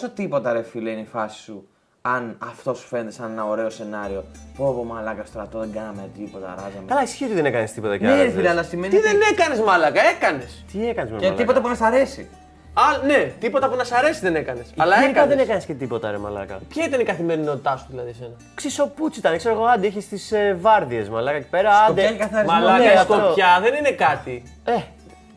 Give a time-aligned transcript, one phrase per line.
[0.00, 1.68] Πόσο τίποτα ρε φίλε είναι η φάση σου,
[2.02, 4.24] αν αυτό σου φαίνεται σαν ένα ωραίο σενάριο.
[4.56, 6.84] Πω πω μαλάκα στρατό, δεν κάναμε τίποτα, ράζαμε.
[6.86, 8.30] Καλά, ισχύει ότι δεν έκανες τίποτα κι Ναι, ρε άλλο.
[8.30, 8.88] φίλε, αλλά σημαίνει.
[8.92, 10.64] Τι ότι- δεν έκανες, μάλακα, έκανες.
[10.72, 12.28] Τι έκανες με Και τίποτα που να σ' αρέσει.
[12.74, 14.66] Α, ναι, τίποτα που να σ' αρέσει δεν έκανες.
[14.76, 15.44] Αλλά Αλλά δεν έκανες.
[15.44, 16.58] έκανε και τίποτα, ρε Μαλάκα.
[16.68, 20.56] Ποια ήταν η καθημερινότητά σου, δηλαδή, εσένα; Ξισοπούτσι ήταν, ξέρω εγώ, άντε είχες τις ε,
[20.60, 21.70] βάρδιες, Μαλάκα εκεί πέρα.
[21.84, 22.12] Σκοπιά Άντε.
[22.12, 22.58] και καθαρισμός.
[22.58, 23.14] Μαλάκα, ναι, η αυτό.
[23.14, 24.42] σκοπιά δεν είναι κάτι.
[24.64, 24.72] Ε,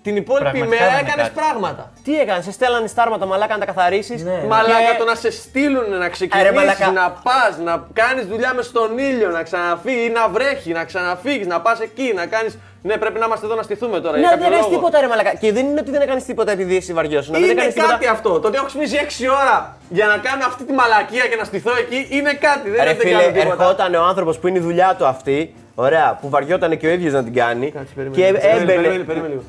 [0.03, 1.39] Την υπόλοιπη Πραγματικά μέρα δεν είναι έκανες κάτι.
[1.39, 1.91] πράγματα.
[2.03, 4.23] τι έκανες, σε στέλνανε στάρματα, Μαλάκα να τα καθαρίσεις.
[4.23, 4.43] Ναι.
[4.47, 6.91] Μαλάκα το να σε στείλουν, να Αре, ξεκινήσεις, μαλάκα.
[6.91, 11.47] να πας, να κάνεις δουλειά μες στον ήλιο, να ξαναφύγεις ή να βρέχει, να ξαναφύγεις,
[11.47, 12.49] να πας εκεί, να κάνει.
[12.87, 14.17] Ναι, πρέπει να είμαστε εδώ να στηθούμε τώρα.
[14.17, 14.75] για Ναι, κάποιο δεν έκανε λόγο.
[14.75, 15.33] τίποτα, ρε Μαλάκα.
[15.41, 17.33] Και δεν είναι ότι δεν έκανες τίποτα επειδή εσύ βαριώσουν.
[17.33, 18.11] Δεν Είναι έκανες κάτι τίποτα.
[18.11, 18.39] αυτό.
[18.39, 21.71] Το ότι έχω ξυπνήσει 6 ώρα για να κάνω αυτή τη μαλακία και να στηθώ
[21.83, 22.69] εκεί είναι κάτι.
[22.69, 23.63] Δεν Ρε είναι ότι δεν φίλε, κάνω τίποτα.
[23.63, 27.13] ερχόταν ο άνθρωπος που είναι η δουλειά του αυτή, ωραία, που βαριόταν και ο ίδιος
[27.13, 27.71] να την κάνει.
[27.71, 28.21] Κάτσε, περίμενε.
[28.23, 29.42] Και Περίμενε, περίμενε, έμπαινε.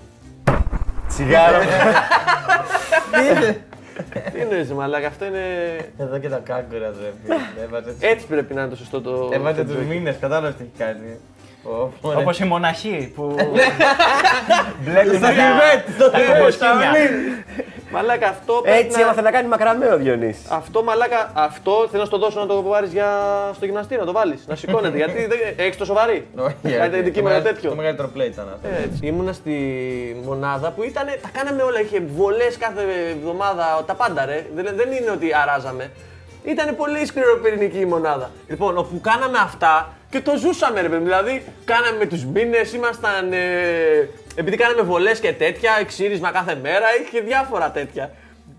[1.16, 1.60] Περίμενε λίγο.
[1.60, 1.60] Τσιγάρο.
[4.32, 5.38] Τι εννοείς, μαλάκα, αυτό είναι.
[5.98, 7.64] Εδώ και τα κάγκουρα, ρε φίλε.
[7.64, 9.30] Έβαζε τους- Έτσι πρέπει να είναι το σωστό το.
[9.32, 9.86] Έβαζε το του joke.
[9.86, 11.18] μήνε, κατάλαβε τι έχει κάνει.
[11.64, 12.18] Ω, ωραία.
[12.18, 13.22] Όπως οι μοναχοί που.
[13.36, 13.62] Ναι.
[14.90, 16.90] Μπλέκουν Στο τα- Θιβέτ, στο τα Θιβέτ, κομποσκίνια.
[17.90, 19.02] Μαλάκα, αυτό πρέπει Έτσι να...
[19.02, 20.50] έμαθε να κάνει μακραμέ ο Διονύσης.
[20.50, 23.08] Αυτό μαλάκα, αυτό θέλω να στο δώσω να το πάρει για...
[23.54, 24.44] στο γυμναστήριο, να το βάλεις.
[24.46, 24.96] Να σηκώνεται.
[24.96, 25.38] γιατί δεν...
[25.56, 26.26] έχεις το σοβαρή.
[26.46, 26.98] Όχι, Κάτι όχι.
[27.00, 27.70] αντικείμενο Το μεγα- τέτοιο.
[27.70, 28.68] Το μεγαλύτερο play ήταν αυτό.
[28.84, 29.06] Έτσι.
[29.06, 29.52] Ήμουνα στη
[30.24, 31.06] μονάδα που ήταν.
[31.22, 31.80] Τα κάναμε όλα.
[31.80, 32.82] Είχε βολές κάθε
[33.18, 34.46] εβδομάδα, τα πάντα ρε.
[34.54, 35.90] Δεν, δεν είναι ότι αράζαμε.
[36.44, 38.30] Ήταν πολύ σκληροπυρηνική η μονάδα.
[38.48, 40.98] Λοιπόν, όπου κάναμε αυτά και το ζούσαμε ρε παιδί.
[40.98, 41.04] μου.
[41.04, 43.32] Δηλαδή, κάναμε τους μήνες, ήμασταν.
[43.32, 48.12] Ε, επειδή κάναμε βολές και τέτοια, ξύρισμα κάθε μέρα, είχε διάφορα τέτοια.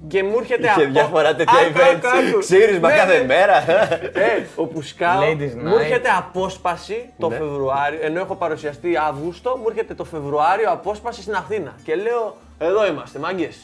[0.07, 2.37] Και μου έρχεται Είχε αυτό- διάφορα τέτοια Άκου, άκου, άκου.
[2.37, 2.39] events.
[2.39, 3.25] Ξύρισμα Ναι, κάθε ναι.
[3.25, 3.71] μέρα.
[4.13, 5.79] Ε, όπου σκάω, Ladies μου night.
[5.79, 7.35] έρχεται απόσπαση το Ναι.
[7.35, 11.75] Φεβρουάριο, ενώ έχω παρουσιαστεί Αύγουστο, μου έρχεται το Φεβρουάριο απόσπαση στην Αθήνα.
[11.83, 13.57] Και λέω, εδώ είμαστε, μάγκες.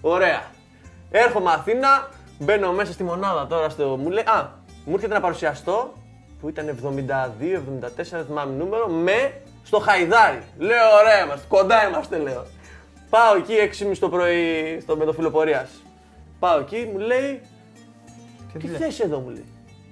[0.00, 0.42] Ωραία.
[1.10, 3.86] Έρχομαι Αθήνα, μπαίνω μέσα στη μονάδα τώρα στο.
[4.02, 4.48] Μου λέει, Α,
[4.84, 5.92] μου έρχεται να παρουσιαστώ
[6.42, 9.32] που ήταν 72-74, δεν θυμάμαι νούμερο, με
[9.62, 10.42] στο Χαϊδάρι.
[10.58, 12.46] Λέω, ωραία είμαστε, κοντά είμαστε, λέω.
[13.10, 15.68] Πάω εκεί 6.30 το πρωί στο μετοφιλοπορία.
[16.38, 17.42] Πάω εκεί, μου λέει,
[18.58, 19.44] τι θες εδώ μου λέει.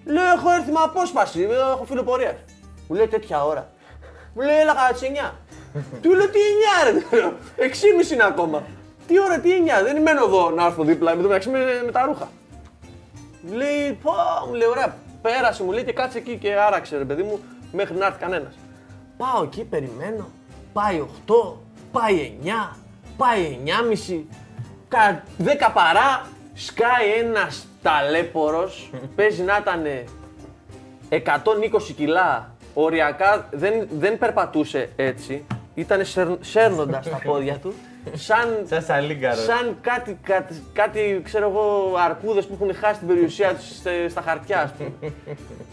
[0.05, 2.39] Λέω έχω έρθει με απόσπαση, έχω φιλοπορία.
[2.89, 3.71] Μου λέει τέτοια ώρα.
[4.35, 5.33] Μου λέει έλα κατά τις 9.
[6.03, 6.39] Του λέω τι
[6.85, 7.33] 9 ρε, του λέω.
[8.09, 8.63] 6.30 είναι ακόμα.
[9.07, 9.51] Τι ώρα, τι
[9.81, 12.29] 9, δεν μένω εδώ να έρθω δίπλα, με το μεταξύ με, με τα ρούχα.
[13.43, 14.13] Μου λέει, πω,
[14.47, 17.41] μου λέει ωραία, πέρασε, μου λέει και κάτσε εκεί και άραξε ρε παιδί μου
[17.73, 18.55] μέχρι να έρθει κανένας.
[19.17, 20.29] Πάω εκεί, περιμένω,
[20.73, 21.33] πάει 8,
[21.93, 22.77] πάει 9,
[23.17, 23.59] πάει
[24.09, 24.23] 9.30,
[24.89, 29.85] κα 10 παρά, σκάει ένας ταλέπορος, παίζει να ήταν
[31.11, 31.19] 120
[31.97, 36.01] κιλά, οριακά δεν, δεν περπατούσε έτσι, ήταν
[36.41, 37.75] σέρνοντας τα πόδια του,
[38.13, 39.45] σαν, Σαν σαλίγκαρος.
[39.45, 44.21] σαν κάτι, κάτι, κάτι, ξέρω εγώ, αρκούδες που έχουν χάσει την περιουσία τους στε- στα
[44.21, 45.13] χαρτιά, ας πούμε.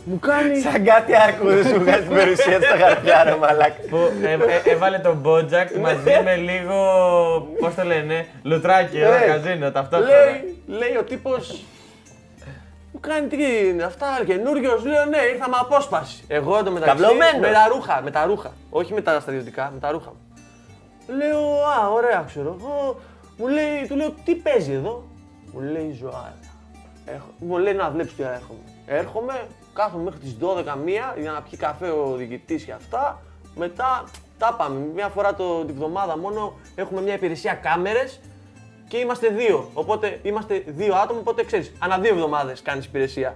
[0.03, 0.59] Μου κάνει...
[0.59, 3.75] Σαν κάτι αρκούδες που βγάζει την περιουσία τους στα χαρτιά, ρε Μαλάκα.
[3.89, 6.75] Που ε, ε, έβαλε τον Μπότζακ μαζί με λίγο.
[7.59, 9.25] Πώς το λένε, λουτράκι, ένα Ναι.
[9.25, 10.11] καζίνο ταυτόχρονα.
[10.11, 11.63] Λέει, λέει ο τύπος.
[12.91, 13.37] Μου κάνει τι
[13.67, 14.79] είναι αυτά, καινούριο.
[14.83, 16.23] Λέω ναι, ήρθα με απόσπαση.
[16.27, 16.95] Εγώ εντωμεταξύ.
[16.95, 17.39] Καυλωμένος.
[17.41, 18.51] Με τα ρούχα, με τα ρούχα.
[18.69, 20.26] Όχι με τα στρατιωτικά, με τα ρούχα μου.
[21.07, 22.99] Λέω, Α, ωραία, ξέρω εγώ.
[23.37, 25.03] Μου λέει, του λέω, τι παίζει εδώ;
[25.53, 26.37] Μου λέει, ζωάρα.
[27.05, 27.27] Έχω...
[27.39, 28.59] Μου λέει να βλέπεις τι ώρα έρχομαι.
[28.85, 33.21] Έρχομαι, κάθομαι μέχρι τις 12 μία για να πιει καφέ ο διοικητής και αυτά.
[33.55, 34.03] Μετά
[34.37, 34.79] τα πάμε.
[34.93, 38.19] Μια φορά το, τη βδομάδα μόνο έχουμε μια υπηρεσία κάμερες
[38.87, 39.69] και είμαστε δύο.
[39.73, 43.35] Οπότε είμαστε δύο άτομα, οπότε ξέρεις, ανά δύο εβδομάδες κάνεις υπηρεσία.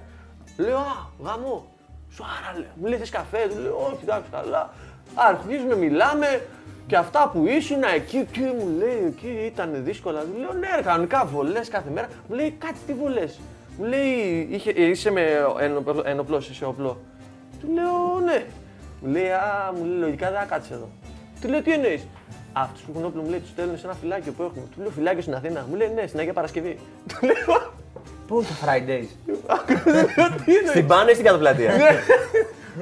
[0.58, 1.66] Λέω, Α, γαμό.
[2.14, 2.70] Σου άρα λέω.
[2.76, 4.60] Μου λέει θες καφέ, του λέω, Όχι, εντάξει, καλά.
[5.16, 6.48] Α, αρχίζουμε, μιλάμε
[6.92, 10.20] και αυτά που ήσουν εκεί, τι μου λέει, εκεί ήταν δύσκολα.
[10.20, 12.08] Του λέω, Ναι, ρε, κανονικά βολές κάθε μέρα.
[12.28, 13.40] Μου λέει, Κάτι τι βολές.
[13.78, 15.22] Μου λέει, είχε, ε, είσαι με
[15.60, 16.98] ενοπλό, ενοπλός, είσαι οπλό.
[17.62, 18.44] Του λέω, Ναι.
[19.02, 20.90] Μου λέει, Α, μου λέει, λογικά δεν θα κάτσεις εδώ.
[21.42, 22.08] Του λέω, Τι εννοείς.
[22.54, 24.64] Αυτούς που έχουν όπλο μου λέει, τους στέλνουν σε ένα φυλάκιο που έχουμε.
[24.76, 25.66] Του λέω, Φυλάκιο στην Αθήνα.
[25.70, 26.78] Μου λέει, Ναι, στην Αγία Παρασκευή.
[27.08, 27.72] Του λέω,
[28.28, 29.10] Πού είναι το Fridays;
[30.46, 30.70] Τι εννοείς.
[30.70, 31.72] Στην πάνω ή στην κάτω πλατεία.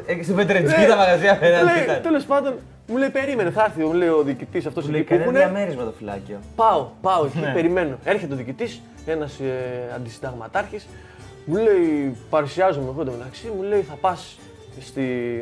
[0.06, 2.02] Ε, Στην Πετρετζική τα μαγαζιά απέναντι Λέει, ήταν.
[2.02, 2.54] τέλος πάντων,
[2.88, 5.38] μου λέει περίμενε, θα έρθει, μου λέει ο διοικητής αυτός Του λέει εκεί που κανένα
[5.40, 5.52] έχουνε.
[5.54, 6.40] διαμέρισμα το φυλάκιο.
[6.56, 7.52] Πάω, πάω εκεί, Ναι.
[7.54, 7.98] περιμένω.
[8.04, 10.88] Έρχεται ο διοικητής, ένας ε, αντισυνταγματάρχης,
[11.46, 14.40] μου λέει, παρουσιάζομαι εγώ μεταξύ, μου λέει θα πας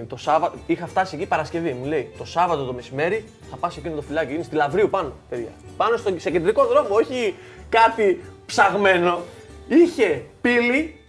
[0.07, 0.57] το Σάββατο.
[0.65, 4.33] Είχα φτάσει εκεί Παρασκευή, μου λέει το Σάββατο το μεσημέρι θα πας εκείνο το φυλάκι.
[4.33, 5.49] Είναι στη Λαβρίου πάνω, παιδιά.
[5.77, 7.35] Πάνω στο, σε κεντρικό δρόμο, όχι
[7.69, 9.19] κάτι ψαγμένο.
[9.67, 10.99] Είχε πύλη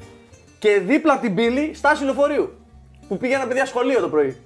[0.58, 2.52] και δίπλα την πύλη στάση λεωφορείου.
[3.08, 4.40] Που πήγαινα παιδιά σχολείο το πρωί.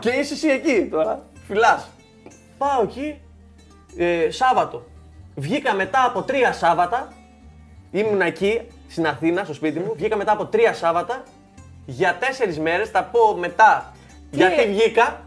[0.00, 1.22] Και είσαι εσύ εκεί τώρα.
[1.46, 1.90] Φυλάς.
[2.58, 3.20] Πάω εκεί.
[3.96, 4.84] Ε, Σάββατο.
[5.34, 7.12] Βγήκα μετά από τρία Σάββατα
[7.90, 9.92] ήμουν εκεί στην Αθήνα, στο σπίτι μου.
[9.96, 11.22] Βγήκα μετά από τρία Σάββατα
[11.86, 12.88] για τέσσερις μέρες.
[12.88, 13.92] Θα πω μετά
[14.30, 15.20] γιατί βγήκα.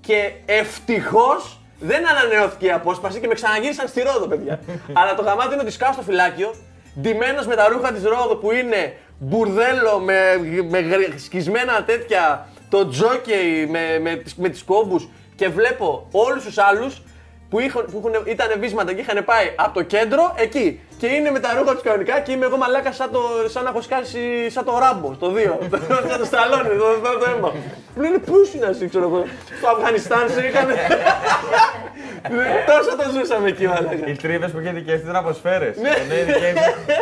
[0.00, 4.60] Και ευτυχώς δεν ανανεώθηκε η απόσπαση και με ξαναγύρισαν στη Ρόδο, παιδιά.
[4.98, 6.54] Αλλά το γαμάτι είναι ότι σκάω στο φυλάκιο,
[7.00, 10.20] ντυμένος με τα ρούχα της Ρόδο που είναι μπουρδέλο με,
[10.68, 16.44] με γρ- σκισμένα τέτοια, το τζόκεϊ με, με, τις- με τις κόμπους και βλέπω όλους
[16.44, 17.02] τους άλλους
[17.50, 20.80] που, είχαν, που είχαν, ήταν βίσματα και είχαν πάει από το κέντρο εκεί.
[20.98, 23.70] Και είναι με τα ρούχα τους κανονικά και είμαι εγώ μαλάκα σαν, το, σαν να
[23.70, 25.36] έχω σκάσει σαν το ράμπο στο 2.
[26.08, 27.52] σαν το σταλόνι, το, το, το αίμα.
[27.94, 29.24] Μου λένε πού ήσουν εσύ, ξέρω εγώ.
[29.58, 30.66] Στο Αφγανιστάν σε είχαν.
[32.70, 34.06] Τόσο το ζούσαμε εκεί, μαλάκα.
[34.06, 35.76] Οι τρίβε που είχε δικαιωθεί ήταν από σφαίρες.
[35.76, 35.90] Ναι.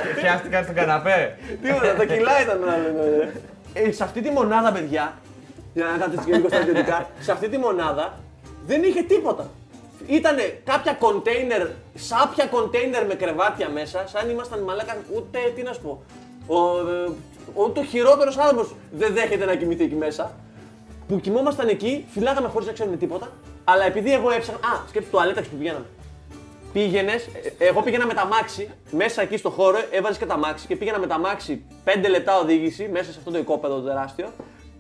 [0.05, 1.37] Και πιάστηκαν στον καναπέ.
[1.63, 2.77] Τίποτα, τα κιλά ήταν όλα.
[2.77, 3.31] ναι.
[3.73, 5.19] Ε, σε αυτή τη μονάδα, παιδιά,
[5.75, 8.19] για να κάνετε και λίγο στρατιωτικά, σε αυτή τη μονάδα
[8.67, 9.51] δεν είχε τίποτα.
[10.07, 15.81] Ήτανε κάποια κοντέινερ, σάπια κοντέινερ με κρεβάτια μέσα, σαν ήμασταν μαλάκα, ούτε τι να σου
[15.81, 16.03] πω.
[16.47, 17.11] Ο, ε,
[17.55, 20.35] ούτε ο χειρότερος άνθρωπος δεν δέχεται να κοιμηθεί εκεί μέσα.
[21.09, 23.29] Που κοιμόμασταν εκεί, φυλάγαμε χωρίς να ξέρουμε τίποτα.
[23.65, 24.69] Αλλά επειδή εγώ έψαχνα.
[24.69, 25.87] Α, σκέψτε το αλέταξ που πηγαίναμε.
[26.73, 27.29] Πήγαινες,
[27.59, 30.99] εγώ πήγαινα με τα μάξι μέσα εκεί στο χώρο, έβαζες και τα μάξι και πήγαινα
[30.99, 34.33] με τα μάξι 5 λεπτά οδήγηση μέσα σε αυτό το οικόπεδο το τεράστιο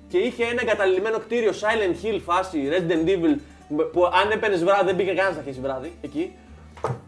[0.08, 3.38] και είχε ένα εγκαταλειμμένο κτίριο Silent Hill φάση Resident Evil
[3.92, 6.32] που αν έπαιρνες βράδυ δεν πήγε κανένας να χέσει βράδυ εκεί.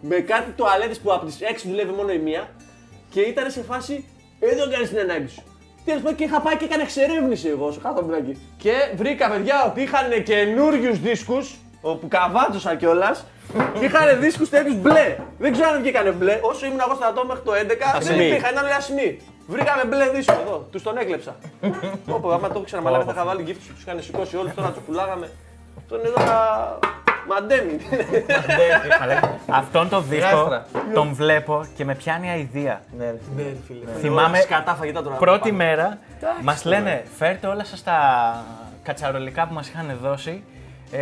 [0.01, 2.51] Με κάτι τουαλέτες που από τις 6 δουλεύει μόνο η μία
[3.11, 4.09] και ήταν σε φάση
[4.41, 5.43] εδώ κάνεις την ανάγκη σου.
[5.85, 8.39] Τέλος πάντων και είχα πάει και έκανε εξερεύνηση εγώ όσο κάθομαι εκεί.
[8.59, 13.25] Και βρήκα παιδιά ότι είχαν καινούριους δίσκους όπου καβάτσωσα κιόλας
[13.79, 15.17] και είχαν δίσκους τέτοιους μπλε.
[15.39, 16.39] Δεν ξέρω αν βγήκανε μπλε.
[16.43, 18.27] Όσο ήμουν εγώ στρατό μέχρι το 11 δεν Ασμή.
[18.27, 19.21] υπήρχαν, ήταν όλοι ασμοί.
[19.47, 21.37] Βρήκαμε μπλε δίσκο εδώ, τους τον έκλεψα.
[22.09, 24.71] Όπω άμα το ήξερα μαλάκα θα είχα βάλει γύφτου που τους είχαν σηκώσει όλους τώρα
[24.71, 25.31] τους πουλάγαμε.
[25.83, 26.79] Αυτό είναι εδώ να.
[27.29, 27.79] Μαντέμι.
[29.51, 30.67] Αυτόν τον δίσκο Γάστρα.
[30.95, 32.83] τον βλέπω και με πιάνει αηδία.
[32.99, 33.19] Ναι, ρε.
[33.37, 33.99] Ναι, ρε φίλε.
[34.01, 35.17] Θυμάμαι Σκατά φαγητά τώρα.
[35.17, 35.99] Πρώτη μέρα
[36.43, 37.97] μας λένε φέρτε όλα σας τα
[38.83, 40.45] κατσαρολικά που μας είχαν δώσει.
[40.91, 40.99] Ε,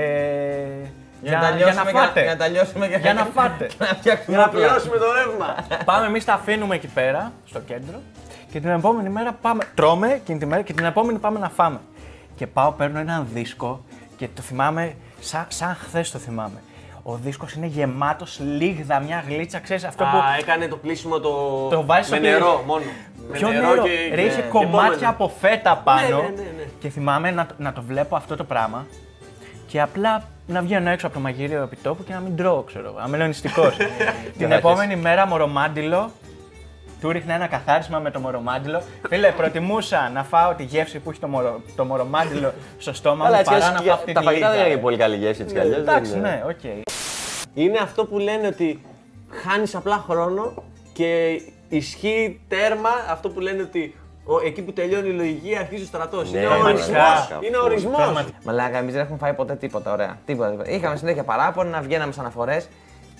[1.23, 2.23] Για να τα για να λιώσουμε και φάτε.
[2.23, 3.67] Για να τα λιώσουμε και Για να φάτε.
[3.79, 4.61] να φτιάξουμε Για να όπλα.
[4.61, 5.55] πληρώσουμε το ρεύμα.
[5.85, 8.01] πάμε εμείς τα αφήνουμε εκεί πέρα, στο κέντρο.
[8.53, 9.65] Και την επόμενη μέρα πάμε.
[9.75, 11.81] Τρώμε εκείνη τη μέρα και την επόμενη πάμε να φάμε.
[12.37, 13.85] Και πάω, παίρνω έναν δίσκο
[14.19, 16.63] και το θυμάμαι, σαν, σαν χθες το θυμάμαι.
[17.03, 20.17] Ο δίσκος είναι γεμάτος λίγδα, μια γλίτσα, ξέρεις αυτό που.
[20.17, 21.31] Α, έκανε το πλήσιμο το.
[21.69, 22.63] Το βάζεις με στο νερό πλήσιμο.
[22.67, 22.85] μόνο.
[23.33, 24.15] Ποιο με νερό, και.
[24.15, 25.09] ρε, είχε και κομμάτια επόμενο.
[25.09, 26.17] από φέτα πάνω.
[26.17, 26.65] Ναι, ναι, ναι, ναι.
[26.79, 28.87] Και θυμάμαι να, να το βλέπω αυτό το πράγμα
[29.67, 32.99] και απλά να βγαίνω έξω από το μαγείριο επιτόπου και να μην τρώω, ξέρω εγώ.
[33.01, 33.77] Αμελονιστικός.
[34.39, 36.11] Την επόμενη μέρα μωρομάντηλο,
[37.01, 38.83] του ρίχνα ένα καθάρισμα με το μωρομάντηλο.
[39.09, 43.35] Φίλε, προτιμούσα να φάω τη γεύση που έχει το, μορο, το μωρομάντηλο στο στόμα Αλλά
[43.35, 44.67] μου έτσι παρά κι να αλλιώς φάω αυτή τα τη φαγητά δεν λίγα.
[44.67, 46.21] είναι και πολύ καλή γεύση έτσι κι αλλιώς, δεν Εντάξει, είναι.
[46.29, 46.65] ναι, οκ.
[47.55, 48.83] Είναι αυτό που λένε ότι
[49.45, 50.63] χάνεις απλά χρόνο
[50.93, 55.87] και ισχύει τέρμα αυτό που λένε ότι ο- εκεί που τελειώνει η λογική αρχίζει ο
[55.87, 56.33] στρατός.
[56.33, 56.83] Ναι, είναι ο πραγματικά.
[56.85, 57.29] ορισμός.
[57.47, 57.97] Είναι ο ορισμός.
[57.97, 58.37] Πραγματικά.
[58.45, 60.19] Μαλάκα, εμείς δεν έχουμε φάει ποτέ τίποτα ωραία.
[60.25, 60.71] Τίποτα, τίποτα.
[60.71, 62.69] Είχαμε συνέχεια παράπονα, βγαίναμε σαν αναφορές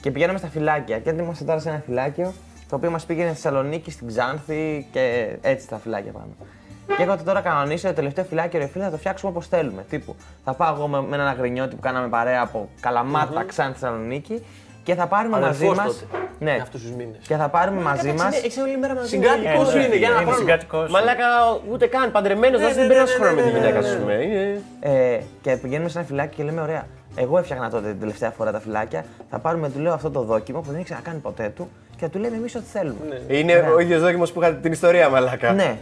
[0.01, 0.99] και πηγαίναμε στα φυλάκια.
[0.99, 2.33] Και είμαστε τώρα σε ένα φυλάκιο
[2.69, 6.29] το οποίο μας πήγαινε στη Θεσσαλονίκη, στην Ξάνθη και έτσι στα φυλάκια πάνω.
[6.97, 9.85] Και έχω τώρα κανονίσει το τελευταίο φυλάκιο, ρε φίλε, θα το φτιάξουμε όπως θέλουμε.
[9.91, 14.45] Τύπου, θα πάω εγώ με, με έναν αγρινιώτη που κάναμε παρέα από Καλαμάτα, Ξάνθη, Θεσσαλονίκη
[14.83, 15.85] και θα πάρουμε μαζί Αδερφός μα.
[15.85, 16.05] τότε,
[16.39, 17.27] Ναι, αυτούς τους μήνες.
[17.27, 18.27] και θα πάρουμε μαζί μα.
[18.27, 19.09] Έχεις όλη μέρα μαζί.
[19.09, 20.37] Συγκάτοικο σου είναι για ένα Είναι χρόνο.
[20.37, 20.93] συγκατοικός σου.
[20.93, 21.25] Μαλάκα
[21.71, 23.87] ούτε καν παντρεμένος, Ναι, δεν ναι, ναι, περάσει ναι, χρόνο με τη ναι, γυναίκα ναι,
[23.87, 23.95] σου.
[23.95, 24.01] ναι.
[24.01, 24.13] πούμε.
[24.15, 28.31] Είναι- Ε, και πηγαίνουμε σε ένα φυλάκι και λέμε: Ωραία, εγώ έφτιαχνα τότε την τελευταία
[28.31, 29.05] φορά τα φυλάκια.
[29.31, 31.69] Θα πάρουμε, του λέω αυτό το δόκιμο που δεν έχει ξανακάνει ποτέ του
[31.99, 33.23] και θα του λέμε εμείς ό,τι θέλουμε.
[33.27, 35.53] Είναι ο ίδιος δόκιμος που είχατε την ιστορία, μαλάκα.
[35.61, 35.79] Ναι.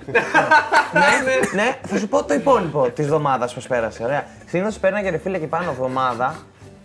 [0.93, 4.03] ναι, ναι, θα σου πω το υπόλοιπο της εβδομάδας πώς πέρασε.
[4.05, 4.25] Ωραία.
[4.47, 6.35] Συνήθως πέρναγε ρε φίλε και πάνω εβδομάδα.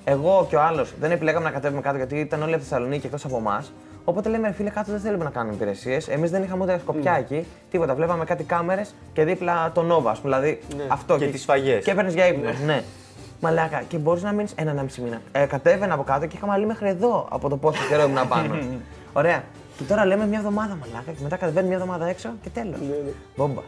[0.04, 3.06] Εγώ και ο άλλος δεν επιλέγαμε να κατέβουμε κάτω γιατί ήταν όλοι από τη Θεσσαλονίκη
[3.06, 3.74] εκτός από εμάς.
[4.04, 6.08] Οπότε λέμε ρε φίλε κάτω δεν θέλουμε να κάνουμε υπηρεσίες.
[6.08, 7.46] Εμείς δεν είχαμε ούτε σκοπιά εκεί.
[7.72, 7.96] Τίποτα.
[7.96, 10.10] Βλέπαμε κάτι κάμερες και δίπλα το Nova.
[10.12, 11.18] ας πούμε, Δηλαδή αυτό.
[11.18, 11.84] Και τις σφαγές.
[11.84, 12.50] Και έπαιρνες για ύπνο.
[12.66, 12.84] Ναι.
[13.44, 15.22] Μαλάκα, και μπορείς να μείνεις έναν μισή μήνα.
[15.32, 18.56] Ε, κατέβαινα από κάτω και είχαμε αλλή μέχρι εδώ από το πόσο καιρό ήμουν πάνω.
[19.13, 19.44] Ωραία.
[19.77, 22.80] Και τώρα λέμε μια εβδομάδα μαλάκα και μετά κατεβαίνουμε μια εβδομάδα έξω και τέλος.
[23.36, 23.62] Μπόμπα.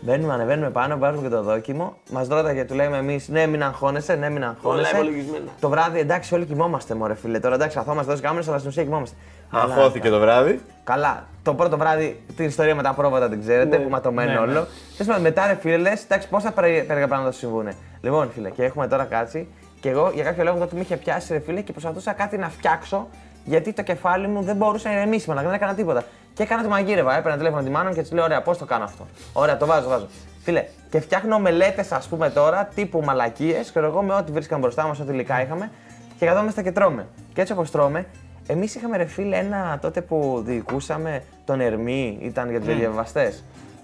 [0.00, 1.96] Μπαίνουμε, ανεβαίνουμε πάνω, βάζουμε και το δόκιμο.
[2.10, 4.96] Μας ρώταγε, του λέμε εμείς, ναι, μην αγχώνεσαι, ναι, μην αγχώνεσαι.
[4.96, 5.44] υπολογισμένα.
[5.60, 7.38] Το βράδυ, εντάξει, όλοι κοιμόμαστε, μωρέ φίλε.
[7.38, 9.16] Τώρα εντάξει, καθόμαστε εδώ κάμερε, αλλά στην ουσία κοιμόμαστε.
[9.50, 10.60] Αγχώθηκε το βράδυ.
[10.84, 11.26] Καλά.
[11.42, 14.42] Το πρώτο βράδυ την ιστορία με τα πρόβατα την ξέρετε, που ματωμένο Ναι, ναι.
[14.42, 14.66] όλο.
[14.96, 17.72] Τέλος πάντων, μετά ρε φίλε, λες, εντάξει, πόσα περίεργα πράγματα σου συμβούνε.
[18.00, 19.48] Λοιπόν, φίλε, και έχουμε τώρα κάτσει
[19.80, 22.48] και εγώ για κάποιο λόγο τότε με είχε πιάσει ρε φίλε και προσπαθούσα κάτι να
[22.48, 23.08] φτιάξω
[23.46, 26.02] γιατί το κεφάλι μου δεν μπορούσε να ηρεμήσει, αλλά δεν έκανα τίποτα.
[26.34, 27.16] Και έκανα το μαγείρευα.
[27.18, 29.66] Έπαιρνα τηλέφωνο τη μάνα μου και της λέω: Ωραία, πώς το κάνω αυτό; Ωραία, το
[29.66, 30.06] βάζω, βάζω.
[30.42, 34.86] Φίλε, και φτιάχνω μελέτες, ας πούμε τώρα, τύπου μαλακίες, και εγώ με ό,τι βρίσκαμε μπροστά
[34.86, 35.70] μας, ό,τι υλικά είχαμε,
[36.18, 37.06] και καθόμαστε και τρώμε.
[37.34, 38.06] Και έτσι όπως τρώμε,
[38.48, 43.32] Εμείς είχαμε ρε φίλε ένα τότε που διοικούσαμε τον Ερμή, ήταν για τους διαβαστέ.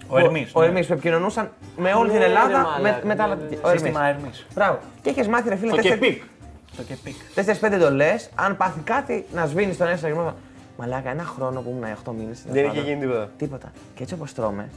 [0.09, 0.67] Ο Ερμής, Ο ναι.
[0.67, 3.35] Ερμής που επικοινωνούσαν με όλη την Ναι, Ελλάδα ρε με, μαλάκα, με τα άλλα.
[3.35, 3.57] ναι, ναι.
[3.57, 3.81] ο Ερμής.
[3.81, 4.47] Σύστημα Ερμής.
[4.55, 4.79] Μπράβο.
[5.03, 6.23] Και είχες μάθει ρε φίλε Το τέσσερι- και πικ.
[6.77, 7.15] Το και πικ.
[7.35, 10.35] 4-5 εντολέ, αν πάθει κάτι, να σβήνεις τον ένα γυμνό.
[10.79, 12.45] Μαλάκα, ένα χρόνο που ήμουν 8 μήνες.
[12.49, 13.31] Δεν είχε γίνει τίποτα.
[13.37, 13.73] Τίποτα.
[13.95, 14.69] Και έτσι όπως τρώμε,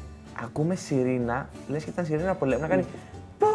[0.43, 2.85] ακούμε σιρήνα, λες και ήταν σιρήνα πολέμου, να κάνει.
[3.39, 3.47] Πού,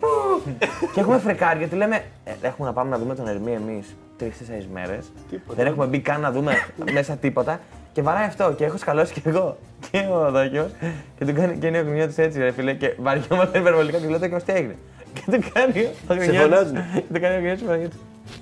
[0.00, 0.08] πού.
[0.94, 4.68] και έχουμε φρεκάρει γιατί λέμε, ε, έχουμε να πάμε να δούμε τον Ερμή εμείς τρει-τέσσερι
[4.72, 5.12] μέρες.
[5.46, 6.52] Δεν έχουμε μπει καν να δούμε
[6.96, 7.60] μέσα τίποτα.
[7.92, 9.56] Και βαράει αυτό και έχω σκαλώσει κι εγώ
[9.90, 10.70] και ο Δόκιο
[11.18, 12.74] και του κάνει και είναι ο γρινιό τη έτσι, ρε φίλε.
[12.74, 14.76] Και βαριόμαστε υπερβολικά και του λέω Δόκιο, τι έγινε;
[15.14, 16.74] Και του κάνει ο γρινιός- φωνάζουν.
[16.94, 17.96] και του κάνει ο γρινιό τη Παναγιώτη.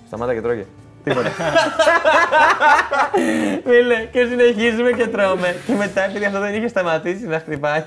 [0.07, 0.65] Σταμάτα και τρώγε.
[1.05, 1.31] Τίποτα.
[3.69, 5.57] Φίλε, και συνεχίζουμε και τρώμε.
[5.67, 7.83] Και μετά, επειδή αυτό δεν είχε σταματήσει να χτυπάει,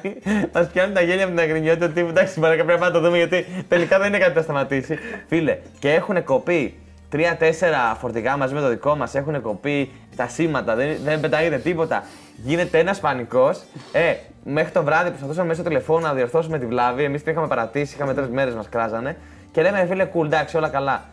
[0.54, 3.46] μας πιάνουν τα γέλια από την αγρινιότητα ότι εντάξει, παρακαλώ πρέπει να το δούμε γιατί
[3.68, 4.98] τελικά δεν είναι κάτι που θα σταματήσει.
[5.28, 6.74] Φίλε, και έχουν κοπεί
[7.12, 12.04] τρία-τέσσερα φορτηγά μαζί με το δικό μας, έχουν κοπεί τα σήματα, δεν, δεν πετάγεται τίποτα.
[12.44, 13.62] Γίνεται ένας πανικός.
[13.92, 17.04] Ε, μέχρι το βράδυ προσπαθούσαμε μέσω τηλεφώνου να διορθώσουμε τη βλάβη.
[17.04, 19.18] Εμείς την είχαμε παρατήσει, είχαμε τρεις μέρες μας κράζανε.
[19.52, 21.04] Και λέμε, φίλε, cool, εντάξει, όλα καλά.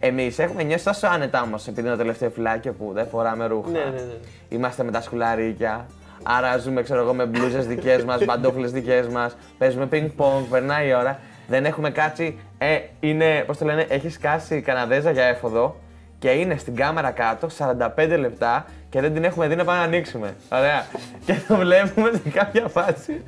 [0.00, 3.70] Εμείς έχουμε νιώσει τόσο άνετα όμως επειδή είναι το τελευταίο φυλάκιο που δεν φοράμε ρούχα.
[3.70, 4.14] Ναι, ναι, ναι.
[4.48, 5.86] Είμαστε με τα σκουλαρίκια.
[6.22, 9.36] Άρα ζούμε, ξέρω εγώ, με μπλούζες δικές μας, μπαντόφλε δικές μας.
[9.58, 11.18] Παίζουμε πινκ-πονγκ, περνάει η ώρα.
[11.48, 12.38] Δεν έχουμε κάτσει.
[12.72, 15.76] Ε, είναι, πώς το λένε, έχεις κάσει Καναδέζα για έφοδο
[16.18, 19.84] και είναι στην κάμερα κάτω 45 λεπτά και δεν την έχουμε δει να πάμε να
[19.84, 20.34] ανοίξουμε.
[20.52, 20.86] Ωραία.
[21.26, 23.22] και το βλέπουμε σε κάποια φάση.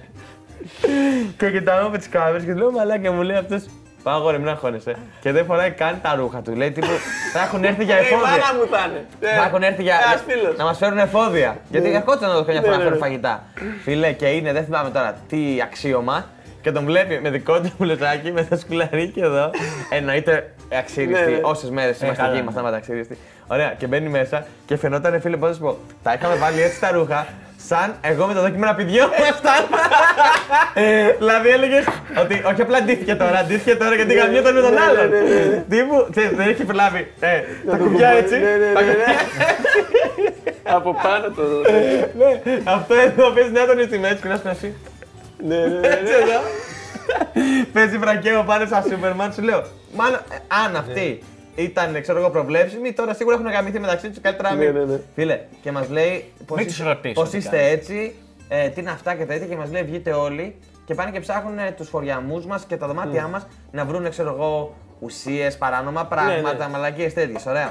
[1.38, 3.64] και κοιτάμε με τις κάμερες και του λέω μαλάκα μου λέει αυτός.
[4.02, 4.97] Πάω αγόρι, μην αγχώνεσαι.
[5.21, 6.55] Και δεν φοράει καν τα ρούχα του.
[6.55, 6.87] Λέει τύπου
[7.33, 8.26] θα έχουν έρθει για Ε, η εφόδια.
[8.31, 9.07] μάνα μου πάνε.
[9.37, 10.57] Θα έχουν έρθει για, Ένας φίλος.
[10.57, 11.57] να μας φέρουν εφόδια.
[11.71, 13.05] Γιατί ερχόταν εδώ καμιά φορά Ναι, να ναι, φέρουν ναι.
[13.07, 13.45] φαγητά.
[13.83, 16.26] Φίλε, και είναι, δεν θυμάμαι τώρα τι αξίωμα.
[16.66, 19.50] Και τον βλέπει με δικό του μπλουζάκι, με το σκουλαρίκι εδώ.
[19.90, 21.25] Εννοείται αξίριστη.
[21.25, 21.40] Ναι, ναι.
[21.42, 22.42] Όσες μέρες είμαστε καλά, εκεί, ναι.
[22.42, 23.18] ήμασταν μεταξύριστη.
[23.46, 26.80] Ωραία, και μπαίνει μέσα και φαινόταν, φίλε, πώς να σου πω, τα είχαμε βάλει έτσι
[26.80, 29.62] τα ρούχα, σαν εγώ με το δόκιμο να πηδιόμασταν.
[31.18, 31.85] δηλαδή έλεγες
[32.23, 35.11] ότι όχι απλά ντύθηκε τώρα, ντύθηκε τώρα γιατί γαμιόταν με τον άλλον.
[35.68, 37.12] Τύπου, ξέρεις, δεν έχει προλάβει.
[37.20, 38.38] Ε, τα κουμπιά έτσι.
[38.38, 39.16] Ναι, ναι, τα ναι, ναι.
[40.62, 41.42] Από πάνω το.
[42.18, 44.75] ναι, αυτό εδώ παίζει να ήταν στη μέση και να σου εσύ.
[45.38, 45.87] Ναι, ναι, ναι.
[45.87, 46.40] Έτσι εδώ.
[47.73, 49.62] Παίζει βρακέο πάνω σαν Σούπερμαν, σου λέω.
[49.95, 51.23] Μάλλον, ε, αν αυτή
[51.55, 54.73] ήταν, ξέρω εγώ, προβλέψιμη, τώρα σίγουρα έχουν γαμηθεί μεταξύ τους καλύτερα να μην.
[54.73, 55.00] Ναι, ναι, ναι.
[55.14, 57.73] Φίλε, και μας λέει πώς Μην τους ρωτήσω πώς τι είστε κάνουν.
[57.73, 58.14] έτσι,
[58.49, 61.59] ε, τι είναι αυτά και τέτοια και μας λέει βγείτε όλοι και πάνε και ψάχνουν
[61.76, 66.73] τους φοριαμού μας και τα δωμάτια μας να βρουν, ξέρω εγώ, ουσίες, παράνομα πράγματα, ναι.
[66.73, 67.47] μαλακίες τέτοιες.
[67.47, 67.69] Ωραία.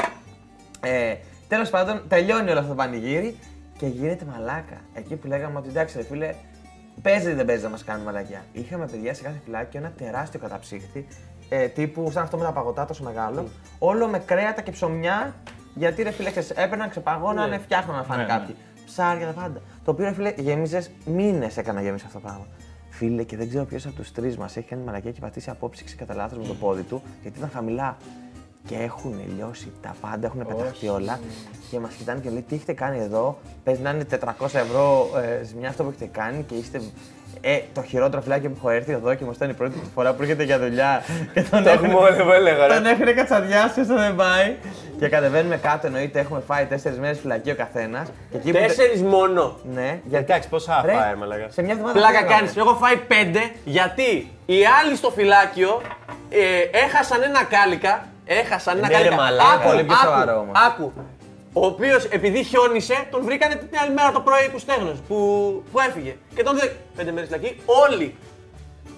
[0.82, 1.16] Ε,
[1.48, 3.38] Τέλος πάντων, τελειώνει όλο αυτό το πανηγύρι
[3.78, 4.78] και γίνεται μαλάκα.
[4.94, 6.34] Εκεί που λέγαμε ότι εντάξει, ρε φίλε,
[7.02, 8.46] παίζει ή δεν παίζει να μας κάνουν μαλακιά.
[8.52, 11.08] Είχαμε παιδιά σε κάθε φυλάκιο ένα τεράστιο καταψύχτη,
[11.50, 13.48] ε, τύπου σαν αυτό με τα παγωτά τόσο μεγάλο,
[13.80, 15.36] όλο με κρέατα και ψωμιά.
[15.76, 17.58] Γιατί ρε φίλε, ξέρεις, έπαιρναν, ξεπαγώνανε, Ναι.
[17.62, 18.38] φτιάχναν να φάνε Ναι, ναι.
[18.40, 18.56] κάποιοι.
[18.86, 19.62] Ψάρια, τα πάντα.
[19.84, 22.46] Το οποίο ρε φίλε, γέμιζες μήνες έκανα γέμισε αυτό το πράγμα.
[22.90, 25.96] Φίλε, και δεν ξέρω ποιος από τους τρεις μας έχει κάνει μαλακιά και πατήσει απόψυξη
[25.96, 27.98] κατά λάθος με το πόδι του, γιατί ήταν χαμηλά.
[28.68, 31.20] Και έχουν λιώσει τα πάντα, έχουν πεταχτεί όλα.
[31.72, 34.06] Και μας κοιτάνε και λέει: Τι έχετε κάνει εδώ, πες να είναι
[34.40, 36.82] 400 ευρώ ε, ζημιά αυτό που έχετε κάνει και είστε.
[37.42, 40.14] Ε, το χειρότερο φυλάκι που έχω έρθει εδώ και μου ήταν η πρώτη του φορά
[40.14, 41.04] που έρχεται για δουλειά.
[41.34, 42.68] Και τον Το έχουμε όλοι που έλεγα.
[42.68, 42.74] ρε.
[42.74, 44.56] τον έχουν κατσαδιάσει όσο δεν πάει.
[45.00, 48.08] Και κατεβαίνουμε κάτω, εννοείται έχουμε φάει 4 μέρες φυλακή ο καθένας.
[48.52, 49.58] Τέσσερις μόνο.
[49.74, 50.26] Ναι, γιατί.
[50.32, 51.46] Εντάξει, πόσα Ρε, φάει, μαλάκα.
[51.50, 52.00] Σε μια εβδομάδα.
[52.00, 52.36] Πλάκα φύγαμε.
[52.36, 52.58] κάνεις.
[52.58, 55.82] Εγώ φάει πέντε γιατί οι άλλοι στο φυλάκιο
[56.30, 58.06] ε, έχασαν ένα κάλικα.
[58.26, 59.16] Έχασαν ένα Ναι, ρε, κάλικα.
[59.16, 59.50] μαλάκα.
[59.50, 60.56] Άκου, Πολύ πιο άκου, σοβαρό όμως.
[60.68, 60.94] Άκου.
[61.54, 65.18] Ο οποίος επειδή χιόνισε, τον βρήκανε την άλλη μέρα το πρωί που στέγνωσε, που,
[65.72, 66.16] που έφυγε.
[66.36, 66.68] Και τον δε...
[66.96, 68.16] Πέντε μέρες φυλακή, όλοι.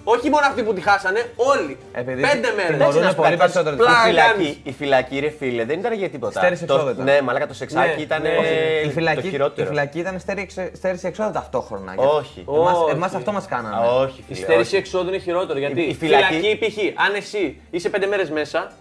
[0.04, 1.76] Όχι μόνο αυτοί που τη χάσανε, όλοι.
[1.92, 2.76] Επειδή Πέντε μέρες.
[2.76, 4.02] τιμωρούν να σου πολύ πω, περισσότερο η τους πλάκα.
[4.06, 4.58] φυλακή, κάνεις.
[4.62, 6.40] η φυλακή, ρε φίλε, δεν ήταν για τίποτα.
[6.40, 7.04] Στέρηση Το- εξόδου ήταν.
[7.04, 8.48] Ναι, μαλάκα το σεξάκι Ναι, ήταν ναι, ε, όχι.
[8.82, 9.68] Η το φυλακή, η χειρότερο.
[9.68, 11.94] φυλακή ήταν στέρηση, στέρηση εξόδου ταυτόχρονα.
[11.96, 12.44] Όχι.
[12.54, 12.90] Εμάς, Όχι.
[12.94, 13.76] εμάς αυτό μας κάνανε.
[13.76, 14.44] Α, όχι, Η φίλε.
[14.44, 14.76] στέρηση όχι.
[14.76, 17.02] εξόδου είναι χειρότερο γιατί Η- η η φυλακή- φυλακή, π.χ.
[17.06, 18.72] αν εσύ είσαι πέντε μέρες μέσα,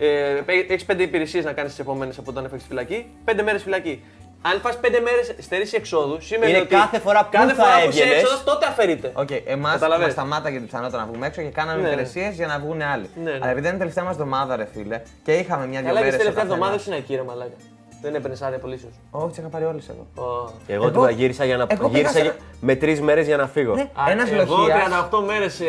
[0.00, 3.62] ε, έχεις πέντε υπηρεσίες να κάνεις τις επόμενες από όταν έφυγε στη φυλακή, πέντε μέρες
[3.62, 4.02] φυλακή.
[4.42, 7.82] Αν φας πέντε μέρες στέρησης εξόδου, σημαίνει Είναι ότι κάθε φορά που κάθε θα φορά
[7.82, 9.10] που είσαι έβγαινες- έξοδος, τότε αφαιρείται.
[9.14, 10.04] Οκ, εμάς Κατάλαβες.
[10.04, 11.92] μας σταμάταγε την πιθανότητα να βγούμε έξω και κάναμε Ναι, ναι.
[11.92, 13.10] υπηρεσίες για να βγουν άλλοι.
[13.14, 13.36] Ναι, ναι.
[13.40, 16.14] Αλλά επειδή ήταν η τελευταία μας εβδομάδα, ρε φίλε, και είχαμε μια-δυο Καλά, και μέρες.
[16.14, 17.50] στη τελευταία εβδομάδα ήσουν εκεί, ρε Μαλάκα.
[18.02, 18.88] Δεν έπαιρνε άδεια απολύσεως.
[19.10, 20.06] Όχι, τις είχα πάρει όλες εγώ.
[20.66, 23.36] Εγώ Εγώ- του γύρισα για να εγώ πήγα γύρισα σε- για- με τρεις μέρες για
[23.36, 23.74] να φύγω.
[23.74, 24.74] Ναι, ένας Εγώ λοχεία.
[25.10, 25.60] 38 μέρες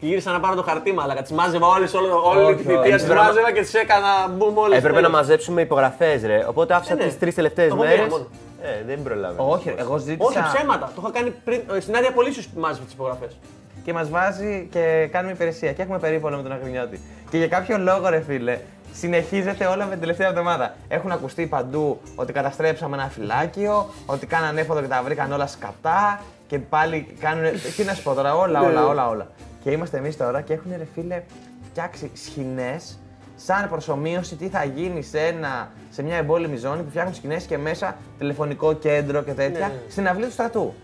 [0.00, 1.22] γύρισα να πάρω το χαρτί, Μαλάκα.
[1.22, 2.08] Τις μάζευα όλες, όλη
[2.44, 2.92] Όχι, τη θητεία, όχι.
[2.92, 4.78] τις μάζευα και τις έκανα μπούμ όλες.
[4.78, 6.44] Έπρεπε να μαζέψουμε υπογραφές, ρε.
[6.48, 7.04] Οπότε άφησα Ε, ναι.
[7.04, 7.94] τις τρεις τελευταίες Εγώ μέρες.
[7.94, 8.26] πήγα μόνο.
[8.62, 9.42] Ε, δεν προλάβαινα.
[9.48, 10.28] Όχι, ρε, εγώ ζήτησα.
[10.28, 10.92] Όχι, ψέματα.
[10.94, 13.36] Το είχα κάνει πριν, ε, στην άδεια απολύσεω που μάζευε τις υπογραφές.
[13.84, 15.72] και μας βάζει και κάνουμε υπηρεσία.
[15.72, 17.00] Και έχουμε περίπολο με τον Αγρινιώτη.
[17.30, 18.58] Και για κάποιο λόγο, ρε φίλε,
[18.92, 20.74] συνεχίζεται όλα με την τελευταία εβδομάδα.
[20.88, 26.20] Έχουν ακουστεί παντού ότι καταστρέψαμε ένα φυλάκιο, ότι κάνανε έφοδο και τα βρήκαν όλα σκατά
[26.46, 27.44] και πάλι κάνουν.
[27.76, 29.26] Τι να σου πω τώρα, όλα, όλα, όλα, όλα.
[29.62, 31.22] Και είμαστε εμείς τώρα και έχουν ρε φίλε
[31.70, 32.98] φτιάξει σχοινές
[33.44, 37.58] σαν προσωμείωση τι θα γίνει σε, ένα, σε μια εμπόλεμη ζώνη που φτιάχνουν σκηνές και
[37.58, 39.74] μέσα τηλεφωνικό κέντρο και τέτοια Ναι.
[39.88, 40.74] στην αυλή του στρατού.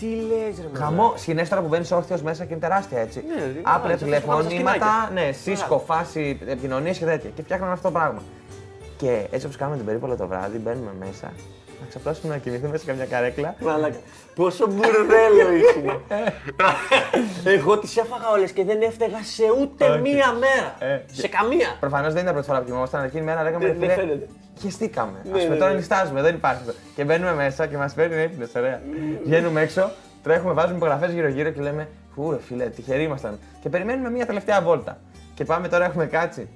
[0.00, 0.84] Τι λες ρε μαλάκα.
[0.84, 3.24] Χαμό, σκηνές τώρα που μπαίνει όρθιος μέσα και είναι τεράστια έτσι.
[3.28, 5.10] Ναι, δηλαδή, Άπλε μάλιστα, τηλεφωνήματα, σκηνάκια.
[5.12, 7.30] ναι, σύσκο, φάση επικοινωνίες και τέτοια.
[7.34, 8.22] Και φτιάχνουν αυτό το πράγμα.
[8.96, 11.32] Και έτσι όπως κάνουμε την περίπολο το βράδυ, μπαίνουμε μέσα,
[11.80, 13.54] να ξαπλώσουμε να κοιμηθούμε σε καμιά καρέκλα.
[13.60, 13.96] Μαλάκα.
[14.34, 16.02] Πόσο μπουρδέλο ήσουν.
[17.44, 20.92] Εγώ τις έφαγα όλες και δεν έφταιγα σε ούτε μία μέρα.
[20.94, 21.76] Ε, Σε καμία.
[21.80, 24.06] Προφανώς δεν ήταν πρώτη φορά που κοιμόμασταν, εκείνη η μέρα λέγαμε Δεν- ρε δεν φίλε,
[24.08, 24.28] φαίνεται.
[24.60, 25.18] χεστήκαμε.
[25.24, 25.76] Ναι, Α πούμε ναι, τώρα ναι.
[25.76, 26.72] νιστάζουμε, δεν υπάρχει αυτό.
[26.96, 28.80] Και μπαίνουμε μέσα και μας παίρνει ύπνο, ωραία.
[29.24, 29.90] Βγαίνουμε έξω,
[30.22, 33.38] τρέχουμε, βάζουμε υπογραφές γύρω-γύρω και λέμε Φου, ρε φίλε, τυχεροί ήμασταν.
[33.62, 34.98] Και περιμένουμε μια τελευταία βόλτα.
[35.34, 36.48] Και πάμε τώρα, έχουμε κάτσει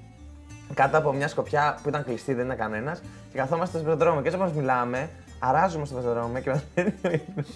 [0.74, 3.02] κάτω από μια σκοπιά που ήταν κλειστή, δεν ήταν κανένας.
[3.32, 4.22] Και καθόμαστε στο πεζοδρόμιο.
[4.22, 7.46] Και έτσι όπω μιλάμε, αράζουμε στο πεζοδρόμιο και μας παίρνει ο ύπνος.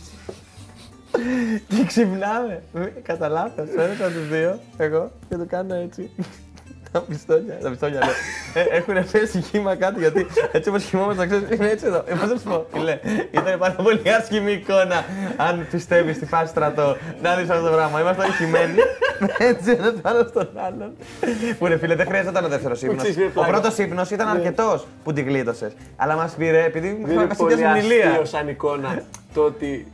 [1.68, 2.62] Και ξυπνάμε.
[3.02, 6.10] Κατά λάθος, ένα από του δύο, εγώ, και το κάνω έτσι.
[6.92, 8.62] Τα πιστόλια, τα πιστόλια λέω.
[8.64, 12.02] Ε, Έχουν πέσει χύμα κάτω γιατί έτσι όπως χυμόμαστε, ξέρεις, είναι έτσι εδώ.
[12.06, 12.98] Ε, πώς να σου πω, φίλε,
[13.30, 15.04] ήταν πάρα πολύ άσχημη εικόνα.
[15.36, 18.00] Αν πιστεύεις στη φάση στρατό, να δεις αυτό το πράγμα.
[18.00, 18.74] Είμαστε όλοι χυμένοι,
[19.50, 20.92] έτσι ένας πάνω στον άλλον.
[21.58, 22.96] Που ρε φίλε, δεν χρειάζεται ο δεύτερος ύπνος.
[22.98, 23.50] ξέρεις, είναι Ο πλάκα.
[23.50, 25.72] πρώτος ύπνος ήταν αρκετός που την γλίτωσες.
[25.96, 28.08] Αλλά μας πήρε επειδή Δεν είχαμε είναι πέσει πολύ μια ομιλία.
[28.08, 29.02] αστείο σαν εικόνα
[29.34, 29.86] το ότι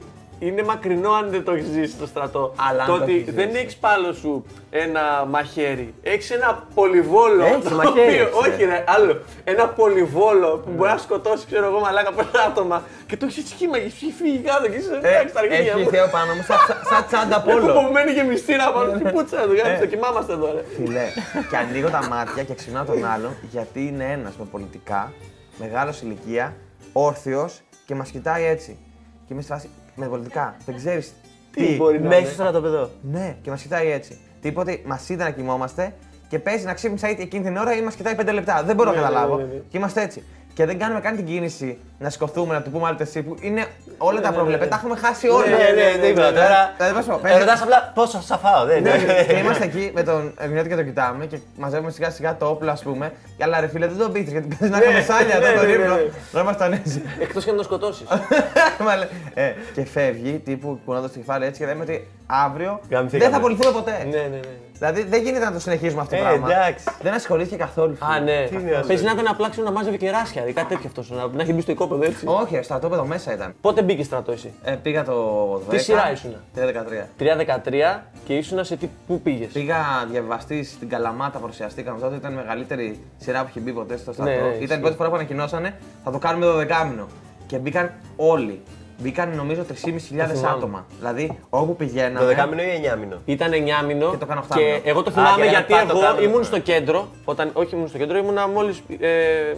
[0.46, 2.54] είναι μακρινό αν δεν το έχεις ζήσει στο στρατό.
[2.68, 3.60] Αλλά αν το το ότι έχεις δεν ζήσει.
[3.60, 5.94] έχεις πάνω σου ένα μαχαίρι.
[6.02, 7.44] Έχεις ένα πολυβόλο.
[7.44, 9.20] Έχεις το μαχαίρι, οποίο- έχεις, Όχι, ρε, άλλο.
[9.44, 13.78] Ένα πολυβόλο που μπορεί να σκοτώσει, ξέρω εγώ, μαλάκα πέντε άτομα και το έχεις σχήμα
[13.78, 15.88] και έχεις φύγει κάτω και είσαι Ε, εντάξει στα αρχίδια Έχει μου.
[15.90, 16.56] Θεό πάνω μου, σαν,
[16.90, 17.72] σαν τσάντα Έχω πόλο.
[17.74, 19.52] κομμένη και μυστήρα πάνω στην πουτσα του.
[19.64, 19.78] Ε.
[19.80, 20.62] Το κοιμάμαστε εδώ, ρε.
[20.76, 21.06] Φιλέ,
[21.50, 25.12] και ανοίγω τα μάτια και ξυπνάω τον άλλον γιατί είναι ένας με πολιτικά,
[25.58, 26.56] μεγάλος ηλικία,
[26.92, 28.78] όρθιος και μας κοιτάει έτσι.
[29.26, 30.56] Και είμαι στη φάση με πολιτικά.
[30.66, 31.12] Δεν ξέρεις
[31.52, 31.66] τι.
[31.66, 32.26] Τι μπορεί να Μέσα είναι.
[32.26, 32.90] στο στρατοπεδό.
[33.02, 34.18] Ναι, και μας κοιτάει έτσι.
[34.40, 35.94] Τίποτε, μας είδε να κοιμόμαστε
[36.28, 38.62] και παίζει να ξύπνησα είτε εκείνη την ώρα ή μας κοιτάει 5 λεπτά.
[38.62, 39.36] Δεν μπορώ να Ναι, ναι, καταλάβω.
[39.36, 39.54] ναι, ναι.
[39.68, 40.22] Και είμαστε έτσι.
[40.54, 43.64] Και δεν κάνουμε καν την κίνηση να σηκωθούμε, να του πούμε άλλο εσύ που είναι
[43.98, 44.64] όλα τα ναι, προβλεπέ.
[44.64, 44.70] ναι.
[44.70, 45.44] Τα έχουμε χάσει όλα.
[45.46, 46.30] Ναι, ναι, τίποτα.
[46.30, 46.38] ναι.
[46.40, 48.64] Τώρα Δηλαδή, πώς πω, ε, παίζει- ρωτάς απλά πόσο θα φάω.
[48.64, 49.24] Δεν ναι, είναι.
[49.28, 52.70] και είμαστε εκεί με τον Ευνιώτη και τον κοιτάμε και μαζεύουμε σιγά σιγά το όπλο,
[52.70, 53.12] ας πούμε.
[53.36, 55.66] Και αλλά ρε φίλε, δεν τον πείθεις γιατί παίζεις να είχαμε σάλια ναι, εδώ τον
[55.66, 55.94] ναι, ύπνο.
[55.94, 56.02] ναι.
[56.32, 57.02] Να ήμασταν έτσι.
[57.20, 58.06] Εκτός και να το σκοτώσεις.
[58.86, 63.22] Μα λέει, ε, και φεύγει, τύπου κουνώντας το κεφάλι έτσι και λέμε ότι αύριο Γαμηθήκαμε.
[63.24, 64.06] δεν θα απολυθούμε ποτέ.
[64.10, 64.40] Ναι, ναι, ναι.
[64.78, 66.50] Δηλαδή δεν γίνεται να το συνεχίζουμε αυτό το Ε, πράγμα.
[66.52, 66.84] εντάξει.
[67.02, 67.96] Δεν ασχολήθηκε καθόλου.
[68.00, 68.24] Α, φίλε.
[68.40, 68.46] ναι.
[68.48, 68.86] Τι είναι αυτό.
[68.86, 71.10] Παίζει να ήταν απλά ξέρω να μάζευε κεράσια, δηλαδή κάτι τέτοιο αυτός.
[71.10, 72.24] Να, να έχει μπει στο οικόπεδο έτσι.
[72.28, 73.54] Όχι, στο στρατόπεδο μέσα ήταν.
[73.60, 75.60] Πότε μπήκες στρατό εσύ; Ε, πήγα το 10.
[75.70, 77.08] Τι σειρά ήσουνα; 3-13.
[77.18, 79.76] 3-13 και ήσουν σε τι, πού πήγες; Πήγα
[80.10, 82.16] διαβαστή στην Καλαμάτα, παρουσιαστήκαμε τότε.
[82.16, 84.30] Ήταν η μεγαλύτερη σειρά που είχε μπει ποτέ στο στρατό.
[84.30, 84.74] Ναι, ναι, ήταν ισχύει.
[84.74, 87.06] η πρώτη φορά που ανακοινώσανε θα το κάνουμε 12 μήνο.
[87.46, 88.60] Και μπήκαν όλοι.
[88.98, 90.48] Μπήκαν νομίζω 3.500 θυμάμαι.
[90.56, 90.86] άτομα.
[90.98, 92.34] Δηλαδή όπου πηγαίναμε.
[92.44, 93.16] 12 μήνο ή 9 μήνο.
[93.24, 94.80] Ήταν 9 μήνο Και το κάνω οχτάμηνο.
[94.84, 96.30] εγώ το Α, θυμάμαι και γιατί ένα πάτο εγώ κάμινο.
[96.30, 97.08] ήμουν στο κέντρο.
[97.24, 98.82] Όταν, όχι ήμουν στο κέντρο, ήμουν μόλις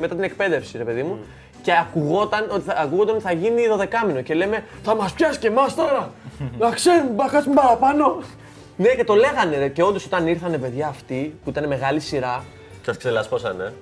[0.01, 1.19] μετά την εκπαίδευση, ρε παιδί μου.
[1.63, 4.21] Και ακουγόταν ότι θα, ακούγονταν ότι θα γίνει 12 μήνο.
[4.21, 6.11] Και λέμε, θα μας πιάσει και εμάς τώρα.
[6.59, 8.17] να ξέρουμε, να κάτσουμε παραπάνω.
[8.77, 9.69] ναι, και το λέγανε ρε.
[9.69, 12.45] Και όντως όταν ήρθαν παιδιά αυτοί που ήταν μεγάλη σειρά.
[12.85, 13.73] Σας ξελασπώσανε.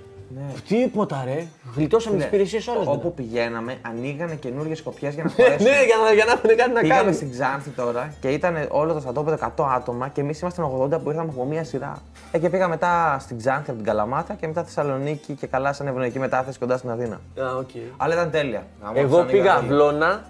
[0.68, 1.46] Τίποτα ρε.
[1.76, 2.28] Γλιτώσαμε τις Ναι.
[2.30, 2.86] υπηρεσίες όλες.
[2.86, 5.62] Όπου πηγαίναμε, ανοίγανε καινούριες σκοπιές για να χωρέσουν.
[5.62, 7.14] ναι, για να, για να έχουν κάτι να Πήγαμε κάνουν.
[7.14, 11.10] στην Ξάνθη τώρα και ήταν όλο το στρατόπεδο 100 άτομα και εμείς ήμασταν 80 που
[11.10, 11.96] ήρθαμε από μία σειρά.
[12.32, 15.86] Ε, και πήγα μετά στην Ξάνθη από την Καλαμάτα και μετά Θεσσαλονίκη και καλά σαν
[15.86, 17.14] ευνοϊκή μετάθεση κοντά στην Αθήνα.
[17.42, 17.68] Α, οκ.
[17.96, 18.66] Αλλά ήταν τέλεια.
[18.94, 20.24] Εγώ Σαν πήγα ήταν- Αυλώνα,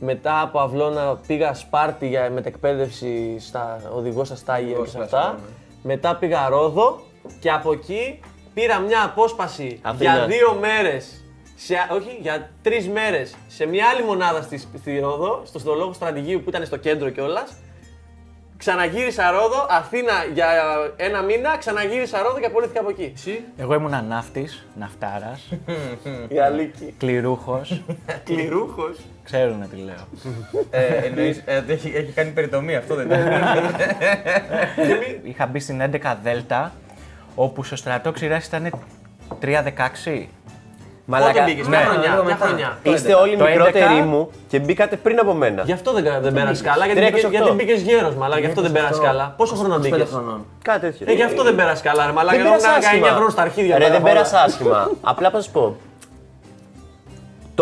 [0.00, 5.04] μετά από Αυλώνα πήγα Σπάρτη για μετεκπαίδευση στα οδηγός στα στάγια Οδηγός και σε στα
[5.04, 5.20] αυτά.
[5.20, 5.38] στάγια,
[5.82, 5.94] ναι.
[5.94, 7.00] Μετά πήγα Ρόδο
[7.40, 8.20] και από εκεί
[8.54, 10.12] πήρα μια απόσπαση Αθήνα.
[10.14, 11.24] για δύο μέρες,
[11.56, 16.40] σε, όχι, για τρεις μέρες σε μια άλλη μονάδα στη, στη Ρόδο, στο στολόγο στρατηγίου
[16.42, 17.56] που ήταν στο κέντρο κιόλας.
[18.56, 20.46] Ξαναγύρισα Ρόδο, Αθήνα για
[20.96, 23.12] ένα μήνα, ξαναγύρισα Ρόδο και απολύθηκα από εκεί.
[23.16, 25.48] Εσύ, Εγώ ήμουν ναύτη, ναυτάρας,
[26.28, 26.94] η Αλίκη.
[26.98, 27.80] κληρούχος.
[28.24, 28.96] Κληρούχος.
[29.24, 30.06] Ξέρουν τι λέω.
[30.70, 33.40] Ε, εννοείς, ε, ότι έχει, έχει κάνει περιτομή αυτό δεν είναι;
[35.30, 36.72] Είχα μπει στην 11 Δέλτα,
[37.34, 38.70] όπου στο στρατό ξηράς ήταν
[39.42, 40.26] 3-16.
[41.06, 42.46] Πότε μπήκες, ναι, ποια χρονιά, λίγο ποια μετά.
[42.46, 42.78] χρονιά.
[42.82, 43.48] Είστε όλοι Το 11.
[43.50, 45.62] μικρότεροι μου και μπήκατε πριν από μένα.
[45.62, 47.12] Γι' αυτό δεν, δεν πέρασε καλά, γιατί 3-28.
[47.12, 49.34] μπήκες, γιατί μπήκες γέρος, μαλάκα, γι' αυτό δεν πέρασε καλά.
[49.36, 50.44] Πόσο χρόνο 25 μπήκες; χρονών.
[50.62, 51.06] Κάτι τέτοιο.
[51.08, 53.08] Ε, γι' αυτό δεν πέρασε καλά, ρε μαλάκα, Δεν εγώ πέρασα ήμουν 19 άσχημα.
[53.08, 53.78] χρόνια στα αρχίδια.
[53.78, 54.12] Ρε, τώρα, δεν όλα.
[54.12, 54.90] πέρασα άσχημα.
[55.00, 55.76] Απλά θα σου πω.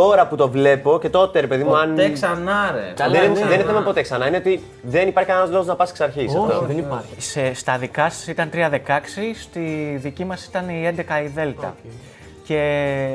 [0.01, 1.91] Τώρα που το βλέπω και τότε ρε παιδί μου, αν.
[1.91, 2.93] Ποτέ ξανά ρε.
[2.97, 3.55] Καλά, δεν, ναι, δεν ναι.
[3.55, 4.27] είναι θέμα ποτέ ξανά.
[4.27, 6.35] Είναι ότι δεν υπάρχει κανένας λόγος να πας εξ αρχής.
[6.35, 7.15] Όχι, δεν υπάρχει.
[7.19, 8.57] Σε, στα δικά σας ήταν 3-16,
[9.41, 11.75] στη δική μας ήταν η 11 η Δέλτα.
[12.45, 12.59] Και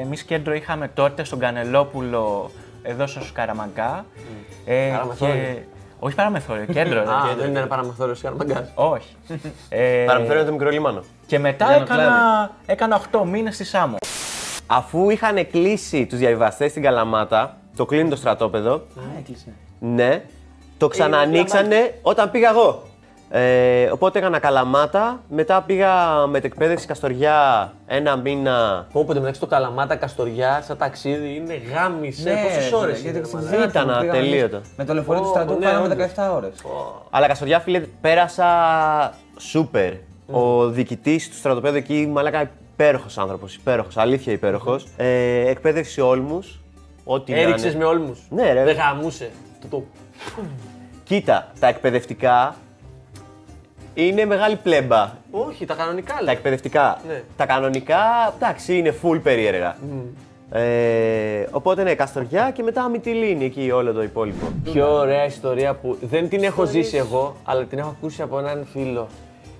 [0.01, 2.51] εμείς κέντρο είχαμε τότε στον Κανελόπουλο
[2.83, 4.05] εδώ στο Σκαραμαγκά.
[4.65, 5.35] Ε, Παραμεθόριο.
[5.35, 5.57] και...
[5.99, 7.03] Όχι παραμεθόριο, κέντρο.
[7.03, 7.09] ρε.
[7.09, 8.69] Α, δεν είναι παραμεθόριο Καρμαγκά.
[8.75, 9.15] Όχι.
[9.69, 11.03] ε, Παραμεθόριο είναι το μικρό λιμάνο.
[11.25, 13.97] και μετά Για να έκανα, έκανα 8 μήνες στη Σάμο.
[14.67, 18.81] Αφού είχαν κλείσει τους διαβιβαστές στην Καλαμάτα, το κλείνει το στρατόπεδο.
[19.79, 20.23] Ναι,
[20.77, 22.83] το ξανανοίξανε όταν πήγα εγώ.
[23.29, 28.87] Ε, οπότε έκανα Καλαμάτα, μετά πήγα μετεκπαίδευση Καστοριά ένα μήνα.
[28.91, 32.39] Πω, πω, μεταξύ το Καλαμάτα, Καστοριά, σαν ταξίδι είναι γάμισε.
[32.43, 33.27] Πόσες ώρες γιατί είναι.
[33.27, 34.55] στην ρε, Ξάνθη Ήταν που πήγαμε ατελείωτο.
[34.55, 36.11] εμείς Με το λεωφορείο του Ω, στρατού ναι, κάναμε όντως.
[36.15, 36.47] 17 ώρε.
[37.09, 38.45] Αλλά Καστοριά, φίλε, πέρασα
[39.37, 39.93] σούπερ.
[40.31, 43.55] Ο διοικητής του στρατοπέδου εκεί, μαλάκα υπέροχος άνθρωπος.
[43.55, 44.87] Υπέροχος, αλήθεια υπέροχος.
[44.97, 46.59] Ε, εκπαίδευση όλμους.
[47.03, 47.83] Ό,τι να Έριξες είναι.
[47.83, 48.63] με όλμους; Ναι, ρε.
[48.63, 49.31] Δεν γαμούσε.
[49.61, 49.83] Το, το...
[51.03, 52.55] Κοίτα, τα εκπαιδευτικά
[53.93, 55.11] είναι μεγάλη πλέμπα.
[55.31, 56.33] Όχι, τα κανονικά Τα λέει.
[56.35, 56.99] εκπαιδευτικά.
[57.07, 57.21] Ναι.
[57.37, 57.97] Τα κανονικά,
[58.35, 59.77] εντάξει, είναι full περίεργα.
[60.51, 64.45] Ε, οπότε ναι, Καστοριά και μετά Μυτιλίνη εκεί όλο το υπόλοιπο.
[64.63, 68.67] Πιο ωραία ιστορία που δεν την έχω ζήσει εγώ, αλλά την έχω ακούσει από έναν
[68.71, 69.07] φίλο.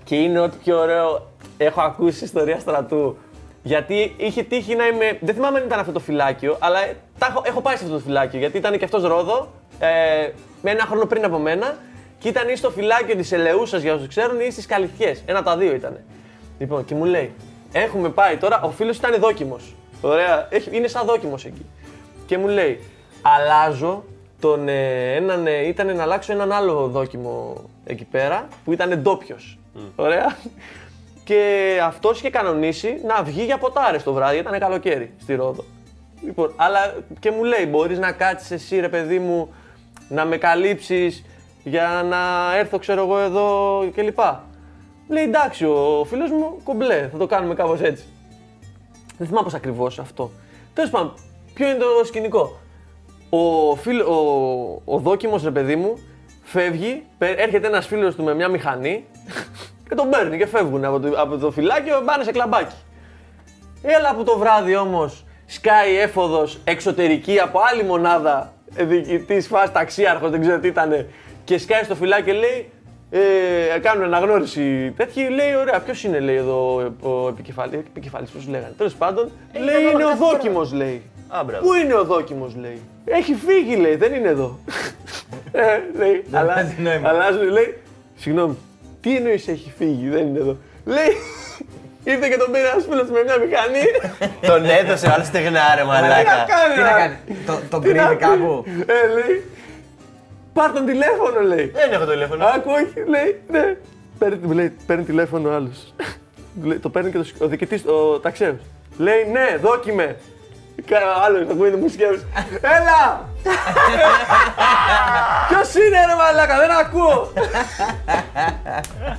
[0.06, 3.18] Και είναι ό,τι πιο ωραίο έχω ακούσει ιστορία στρατού.
[3.64, 5.18] Γιατί είχε τύχει να είμαι.
[5.22, 6.80] Δεν θυμάμαι αν ήταν αυτό το φυλάκιο, αλλά
[7.18, 8.40] τα έχω, έχω πάει σε αυτό το φυλάκιο.
[8.40, 10.30] Γιατί ήταν και αυτός Ρόδο, ε,
[10.62, 11.78] με ένα χρόνο πριν από μένα,
[12.20, 15.16] και ήταν ή στο φυλάκιο της Ελεούσα για όσους ξέρουν, ή στις Καλυθιέ.
[15.26, 16.00] Ένα από τα δύο ήταν.
[16.60, 17.34] Λοιπόν, και μου λέει:
[17.72, 19.76] Έχουμε πάει τώρα, ο φίλος ήταν δόκιμος.
[20.02, 21.66] Ωραία, έχει, είναι σαν δόκιμος εκεί.
[22.26, 22.80] Και μου λέει:
[23.22, 24.04] Αλλάζω
[24.40, 29.58] τον, ε, έναν, ε, ήταν να αλλάξω έναν άλλο δόκιμο εκεί πέρα που ήταν ντόπιος.
[29.96, 30.38] Ωραία.
[31.24, 35.64] Και αυτό είχε κανονίσει να βγει για ποτάρες το βράδυ, ήταν καλοκαίρι στη Ρόδο.
[36.24, 39.54] Λοιπόν, αλλά και μου λέει: Μπορείς να κάτσεις εσύ, ρε παιδί μου,
[40.10, 41.24] να με καλύψεις
[41.64, 42.18] για να
[42.58, 44.20] έρθω, ξέρω εγώ, εδώ κλπ.
[45.08, 48.04] Λέει: Εντάξει, ο φίλος μου κομπλέ, θα το κάνουμε κάπως έτσι.
[49.18, 50.32] Δεν θυμάμαι πώς ακριβώς αυτό.
[50.74, 51.14] Τέλος πάντων,
[51.54, 52.58] ποιο είναι το σκηνικό.
[53.30, 55.94] Ο, φίλ, ο, ο δόκιμος ρε παιδί μου
[56.44, 59.06] φεύγει, πε- έρχεται ένας φίλος του με μια μηχανή
[59.90, 62.76] και τον παίρνει και φεύγουν από το, από το φυλάκιο, πάνε σε κλαμπάκι.
[63.82, 70.42] Έλα από το βράδυ όμως σκάει έφοδος εξωτερική από άλλη μονάδα διοικητής φας ταξίαρχος, δεν
[70.42, 71.06] ξέρω τι ήταν
[71.44, 72.70] και σκάει στο φυλάκι και λέει
[73.10, 78.74] ε, κάνουν αναγνώριση τέτοιοι, λέει ωραία, ποιος είναι λέει εδώ ο επικεφαλής, επικεφαλής πώς λέγανε,
[78.78, 81.02] τέλος πάντων, λέει είναι ο δόκιμος λέει.
[81.28, 81.66] Α, μπράβο.
[81.66, 82.82] Πού είναι ο δόκιμος, λέει.
[83.06, 84.60] Έχει φύγει, λέει, δεν είναι εδώ.
[85.52, 87.78] ε, λέει, αλλάζει, αλλάζουν, λέει,
[88.16, 88.58] συγγνώμη,
[89.06, 90.58] τι εννοείς έχει φύγει, δεν είναι εδώ.
[90.86, 91.12] Λέει,
[92.04, 93.86] ήρθε και τον πήρε ένας φίλος με μια μηχανή.
[94.42, 96.46] Τον έδωσε, άλλο στεγνάρε, Τι να μαλάκα.
[96.54, 97.00] κάνει, Τι να ρε.
[97.02, 97.16] κάνει,
[97.46, 98.38] το- τον Τι να κρύβει κάνει.
[98.42, 99.44] κάπου; Ε, λέει,
[100.54, 101.66] πάρ τον τηλέφωνο, λέει.
[101.66, 102.46] Δεν έχω τηλέφωνο.
[102.46, 103.76] Άκου, όχι, λέει, ναι.
[104.20, 105.94] Παίρνει, μου λέει, παίρνει τηλέφωνο ο άλλος.
[106.62, 108.56] Του λέει, το παίρνει και το, σηκ- ο διοικητής, ο ταξέος.
[108.98, 110.16] Λέει, ναι, δόκιμε.
[110.86, 112.04] Κάνει ο άλλος, ακούει τη μουσική.
[112.04, 112.22] άλλος,
[112.62, 113.30] Έλα!
[115.48, 117.32] Ποιος είναι ρε μαλάκα, δεν ακούω.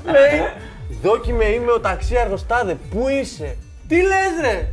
[0.04, 0.46] λέει,
[1.02, 3.56] δόκιμε είμαι ο ταξίαρχος τάδε, πού είσαι;
[3.88, 4.68] Τι λες ρε;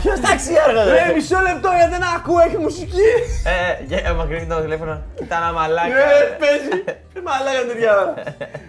[0.00, 3.08] Ποιος ταξιάργο, λέει, μισό λεπτό γιατί δεν ακούω, έχει μουσική.
[3.44, 5.90] Ε, και άμα κρύβει το τηλέφωνο, κοίτα ένα μαλάκι.
[5.90, 6.84] Ε, παίζει.
[6.84, 8.14] Ε, Μαλάκα τέτοια ώρα.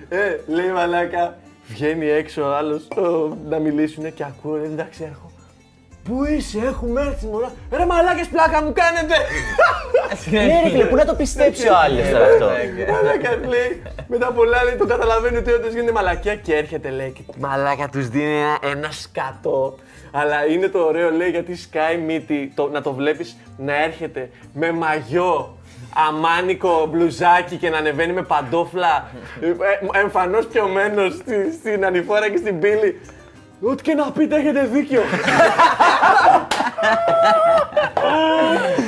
[0.10, 1.36] Ε, λέει μαλάκα.
[1.68, 2.88] Βγαίνει έξω ο άλλος
[3.50, 5.32] να μιλήσουν και ακούω, λέει εντάξει, έρχω.
[6.04, 7.52] Πού είσαι, έχουμε έρθει μωρά.
[7.72, 9.16] Ρε μαλάκες πλάκα μου κάνετε.
[10.32, 12.46] Ναι, ρε φίλε, πού να το πιστέψεις; Ο άλλο τώρα αυτό.
[12.92, 13.82] Μαλάκα λέει.
[14.08, 17.12] Μετά πολλά λέει το καταλαβαίνει ότι όντως γίνεται μαλακία και έρχεται λέει.
[17.12, 19.76] Και μαλάκα τους δίνει ένα, ένα σκατό.
[20.12, 24.72] Αλλά είναι το ωραίο λέει γιατί σκάει μύτη το, να το βλέπεις να έρχεται με
[24.72, 25.58] μαγιό
[26.08, 29.12] αμάνικο μπλουζάκι και να ανεβαίνει με παντόφλα
[29.42, 33.00] ε, εμφανώς πιωμένος στη, στην ανηφόρα και στην πύλη.
[33.66, 35.02] Ό,τι και να πείτε έχετε δίκιο.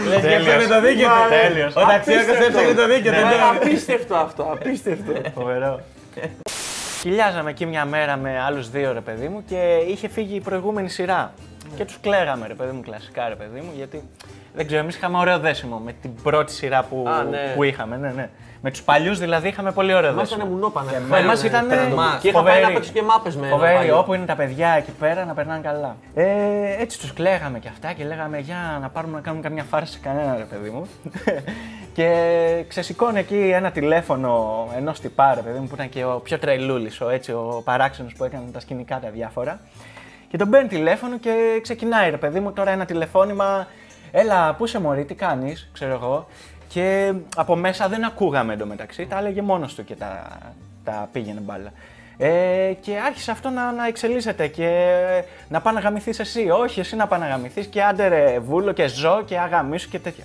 [0.08, 1.30] Λες και έφτιαχνε το δίκαιο; του.
[1.30, 1.76] Τέλειος.
[1.76, 3.12] Ο ταξίαρχος έφτιαχνε το δίκαιο.
[3.12, 5.12] Ναι, δεν το- Απίστευτο αυτό, απίστευτο.
[5.36, 5.80] Φοβερό.
[7.02, 10.90] Χιλιάζαμε εκεί μια μέρα με άλλους δύο ρε παιδί μου και είχε φύγει η προηγούμενη
[10.90, 11.34] σειρά.
[11.76, 14.04] Και τους κλαίγαμε ρε παιδί μου, κλασικά ρε παιδί μου, γιατί
[14.56, 17.54] δεν ξέρω, εμείς είχαμε ωραίο δέσιμο με την πρώτη σειρά που, Α, ναι.
[17.56, 17.98] που είχαμε.
[17.98, 18.30] Ναι, ναι.
[18.62, 20.40] Με τους παλιούς δηλαδή είχαμε πολύ ωραίο Μας δέσιμο.
[20.40, 20.92] ήταν μουνόπανα.
[21.10, 22.22] Με εμάς ήταν εμάς.
[22.22, 23.98] Και είχα πάει να παίξω και μάπες με ένα Φοβερή, παλιό.
[24.00, 25.96] όπου είναι τα παιδιά εκεί πέρα να περνάνε καλά.
[26.14, 26.26] Ε,
[26.80, 30.00] έτσι τους κλαίγαμε και αυτά και λέγαμε για να πάρουμε να κάνουμε καμιά φάρση σε
[30.02, 30.88] κανένα ρε παιδί μου.
[31.96, 32.10] και
[32.68, 37.02] ξεσηκώνει εκεί ένα τηλέφωνο ενός τυπά ρε παιδί μου που ήταν και ο πιο τρελούλης,
[37.02, 39.60] ο, έτσι, ο παράξενος που έκανε τα σκηνικά τα διάφορα.
[40.28, 43.68] Και τον παίρνει τηλέφωνο και ξεκινάει ρε παιδί μου τώρα ένα τηλεφώνημα
[44.18, 46.28] Έλα, πού είσαι Μωρή, τι κάνεις, ξέρω εγώ.
[46.68, 50.40] Και από μέσα δεν ακούγαμε εντωμεταξύ, τα έλεγε μόνος του και τα,
[50.84, 51.72] τα πήγαινε μπάλα.
[52.18, 56.50] Ε, και άρχισε αυτό να, να εξελίσσεται και να πάει να γαμηθείς εσύ.
[56.50, 60.00] Όχι, εσύ να πάει να γαμηθείς και άντε ρε βούλο και ζω και αγαμίσου και
[60.00, 60.24] τέτοια.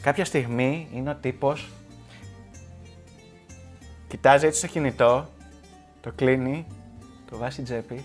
[0.00, 1.70] Κάποια στιγμή είναι ο τύπος,
[4.08, 5.28] κοιτάζει έτσι στο κινητό,
[6.00, 6.66] το κλείνει,
[7.30, 8.04] το βάζει στην τσέπη,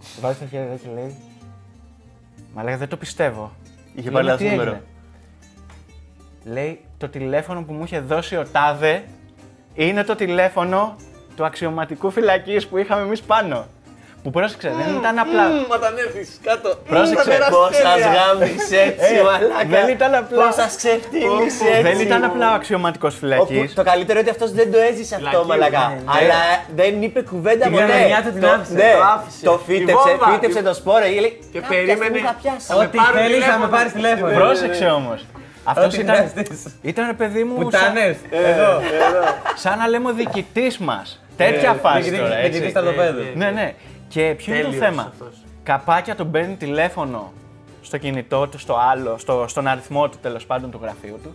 [0.00, 1.16] το βάζει στο χέρι εδώ και λέει
[2.54, 3.52] Μα λέει δεν το πιστεύω.
[3.94, 4.70] Είχε Λέω, πάρει λάθος «Τι νούμερο.
[4.70, 4.84] έγινε;»
[6.44, 9.04] Λέει το τηλέφωνο που μου είχε δώσει ο Τάδε
[9.74, 10.96] είναι το τηλέφωνο
[11.36, 13.66] του αξιωματικού φυλακής που είχαμε εμείς πάνω.
[14.22, 15.42] Που πρόσεξε, δεν ήταν απλά.
[15.48, 16.68] Μα όταν έρθεις κάτω.
[16.88, 19.68] Πρόσεξε, Πώς σας γάμισε έτσι, Ε, μαλάκα.
[19.76, 21.82] δεν ήταν απλά- Πώς σας ξεφτύλισε έτσι.
[21.82, 23.74] Δεν ήταν απλά ο αξιωματικός Όπου φυλακής.
[23.74, 25.84] το καλύτερο είναι ότι αυτός δεν το έζησε αυτό, Φυλακή, μαλακά.
[25.88, 26.02] ναι, ναι.
[26.18, 26.40] Αλλά
[26.80, 27.84] δεν είπε κουβέντα Την ποτέ.
[27.84, 29.44] κληρονομιά του την Το- άφησε, ναι, το άφησε.
[29.48, 30.26] Το Η φύτεψε, βόμβα.
[30.32, 31.34] φύτεψε το σπόρο και λέει.
[31.52, 32.04] Και «Κάποια περίμενε.
[32.04, 32.66] στιγμή θα πιάσει».
[32.70, 33.64] Θα με Ό,τι πάρουν θέλεις να τηλέφωνο.
[33.66, 34.32] με πάρεις τηλέφωνο.
[34.40, 35.18] Πρόσεξε όμως.
[35.70, 36.14] Αυτός Ό,τι ήταν.
[36.16, 36.60] χρειαστείς.
[36.90, 37.54] Ήταν ρε παιδί μου.
[37.56, 38.16] σαν, Πουτάνες.
[38.52, 38.72] Εδώ.
[39.62, 41.06] σαν να λέμε ο διοικητής μας.
[41.36, 42.36] Τέτοια φάση τώρα.
[42.36, 42.48] έτσι.
[42.50, 43.22] Διοικητής στρατοπέδου.
[43.34, 43.74] Ναι, ναι.
[44.10, 45.34] Και ποιο είναι το Τέλειος θέμα; αυτός.
[45.62, 47.32] Καπάκια τον παίρνει τηλέφωνο
[47.82, 51.34] στο κινητό του, στο άλλο, στο, στον αριθμό του τέλος πάντων του γραφείου του.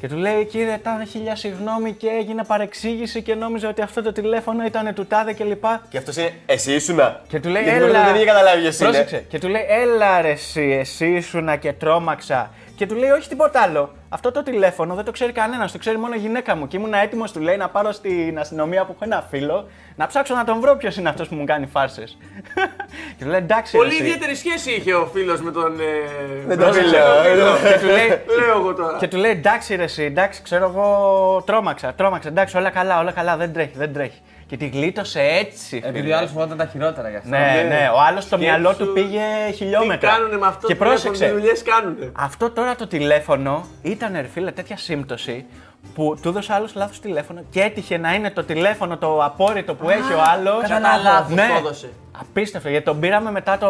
[0.00, 4.12] Και του λέει, κύριε, τάδε χίλια συγγνώμη και έγινε παρεξήγηση και νόμιζα ότι αυτό το
[4.12, 5.64] τηλέφωνο ήταν του τάδε κλπ.
[5.88, 6.32] Και αυτός είναι.
[6.46, 7.20] Εσύ ήσουνα.
[7.28, 8.04] Και του λέει, Γιατί έλα.
[8.04, 8.88] δεν είχε καταλάβει ποιος είναι.
[8.88, 9.24] Πρόσεξε.
[9.28, 12.50] Και του λέει, έλα ρε εσύ, εσύ ήσουνα και τρόμαξα.
[12.76, 13.92] Και του λέει, όχι τίποτα άλλο.
[14.12, 16.66] Αυτό το τηλέφωνο δεν το ξέρει κανένας, το ξέρει μόνο η γυναίκα μου.
[16.66, 20.34] Και ήμουν έτοιμος, του λέει, να πάρω στην αστυνομία που έχω ένα φίλο, να ψάξω
[20.34, 22.16] να τον βρω ποιος είναι αυτός που μου κάνει φάρσες.
[23.18, 23.76] και του λέει, εντάξει.
[23.76, 24.02] ρε Πολύ εσύ».
[24.02, 25.80] ιδιαίτερη σχέση είχε ο φίλος με τον.
[25.80, 25.84] ε,
[26.46, 27.56] Με τον πρόσεξε, φίλο.
[27.72, 28.06] Και του λέει,
[28.38, 28.96] Λέω εγώ τώρα.
[28.98, 33.12] και του λέει, εντάξει ρε εσύ, εντάξει, ξέρω εγώ, τρόμαξα, τρόμαξα, εντάξει, όλα καλά, όλα
[33.12, 34.20] καλά, δεν τρέχει, δεν τρέχει.
[34.50, 35.76] Και τη γλίτωσε έτσι.
[35.76, 36.14] Επειδή φίλε.
[36.14, 37.30] ο άλλος φοβόταν τα χειρότερα για αυτό.
[37.30, 40.10] Ναι, ναι, ο άλλος στο μυαλό του πήγε Τι χιλιόμετρα.
[40.10, 42.12] κάνουνε με αυτό Και το τηλέφωνο, πρόσεξε, τι δουλειές κάνουνε.
[42.16, 45.46] Αυτό τώρα το τηλέφωνο ήταν ρε φίλε τέτοια σύμπτωση
[45.94, 49.90] που του έδωσε άλλος λάθος τηλέφωνο και έτυχε να είναι το τηλέφωνο το απόρριτο που
[49.90, 50.68] έχει ο άλλος.
[50.68, 51.48] κατά λάθος ναι.
[51.48, 51.90] το έδωσε.
[52.20, 53.68] Απίστευτο γιατί τον πήραμε μετά το.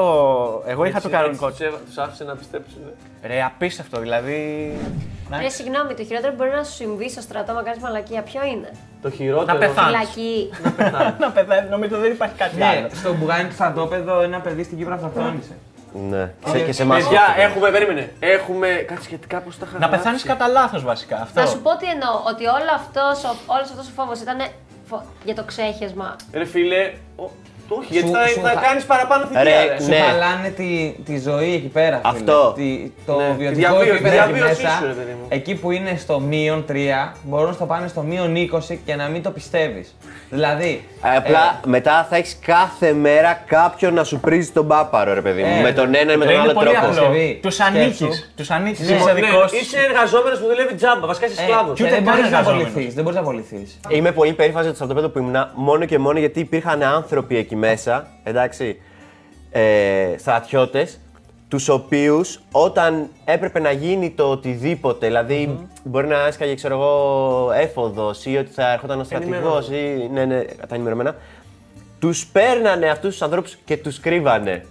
[0.66, 1.50] Εγώ είχα το κανονικό.
[1.86, 2.80] Τους άφησε να πιστέψουν.
[3.22, 4.72] Ρε, απίστευτο δηλαδή.
[5.40, 8.40] Ρε, συγγνώμη, το χειρότερο που μπορεί να σου συμβεί στο στρατό μα κάνεις μαλακία, ποιο
[8.44, 8.70] είναι;
[9.02, 9.52] Το χειρότερο.
[9.52, 10.08] Να πεθάνεις.
[10.08, 10.50] Φυλακή.
[11.20, 12.88] Να πεθάνεις, νομίζω δεν υπάρχει κάτι Ναι, άλλο.
[12.94, 15.52] στο μπουγάνι του στρατόπεδο ένα παιδί στην Κύπρο αυτοκτόνησε.
[16.10, 17.02] Ναι, σε- και σε εμάς.
[17.02, 18.12] Παιδιά, έχουμε, περίμενε.
[18.18, 20.26] Έχουμε κάτι σχετικά πώ τα είχα Να πεθάνεις γράψει.
[20.26, 21.16] κατά λάθος βασικά.
[21.20, 21.40] Αυτό.
[21.40, 24.38] Να σου πω τι εννοώ, ότι όλο αυτός, ο, όλος αυτός ο φόβος ήταν
[24.88, 26.16] φο- για το ξέχεσμα.
[26.32, 27.30] Ρε φίλε, ο-
[27.78, 29.42] όχι, γιατί Σου- θα, σου θα θα- κάνεις παραπάνω θητεία.
[29.42, 29.82] Ρε, ρε.
[29.82, 29.96] Σου Ναι.
[29.96, 31.96] χαλάνε τη, τη ζωή εκεί πέρα.
[32.04, 32.08] Φίλε.
[32.14, 32.52] Αυτό.
[32.56, 34.76] Τη, το Ναι, τη βιωτικό διαβίωση- επίπεδο τη εκεί διαβίωσή μέσα.
[34.80, 35.26] σου, ρε παιδί μου.
[35.28, 39.06] εκεί που είναι στο μείον 3, μπορούν να στο πάνε στο μείον 20 και να
[39.08, 39.94] μην το πιστεύεις.
[40.30, 40.84] Δηλαδή.
[41.16, 45.56] Απλά μετά θα έχεις κάθε μέρα κάποιον να σου πρίζει τον πάπαρο, ρε παιδί μου.
[45.58, 46.86] Ε, με τον ένα ή με Ρε, τον είναι άλλο πολύ τρόπο.
[46.86, 47.00] απλό.
[47.00, 47.38] Παρασκευή.
[47.42, 47.76] Τους Σκέψου.
[47.78, 48.32] ανήκεις.
[48.36, 48.88] Τους ανήκεις.
[48.88, 48.94] Ναι.
[48.96, 49.56] Είσαι Ναι, δικό σου.
[49.56, 51.06] είσαι εργαζόμενος που δουλεύει τζάμπα.
[51.06, 51.76] Βασικά είσαι ε, σκλάβος.
[51.76, 52.68] και και ούτε δεν καν μπορείς να εργαζόμενος.
[52.70, 52.94] απολυθείς.
[52.94, 53.80] Δεν μπορείς να απολυθείς.
[53.88, 57.56] Είμαι πολύ περήφανος για το στρατόπεδο που ήμουν μόνο και μόνο γιατί υπήρχαν άνθρωποι εκεί
[57.60, 58.80] μέσα, εντάξει,
[59.50, 61.00] ε, στρατιώτες,
[61.48, 68.24] τους οποίους όταν έπρεπε να γίνει το οτιδήποτε, δηλαδή μπορεί να έσκαγε, ξέρω εγώ, έφοδος
[68.24, 70.08] ή ότι θα έρχονταν ο στρατηγός ή.
[70.12, 71.16] Ναι, ναι, τα ενημερωμένα.
[71.98, 74.64] Τους παίρνανε αυτούς τους ανθρώπους και τους κρύβανε.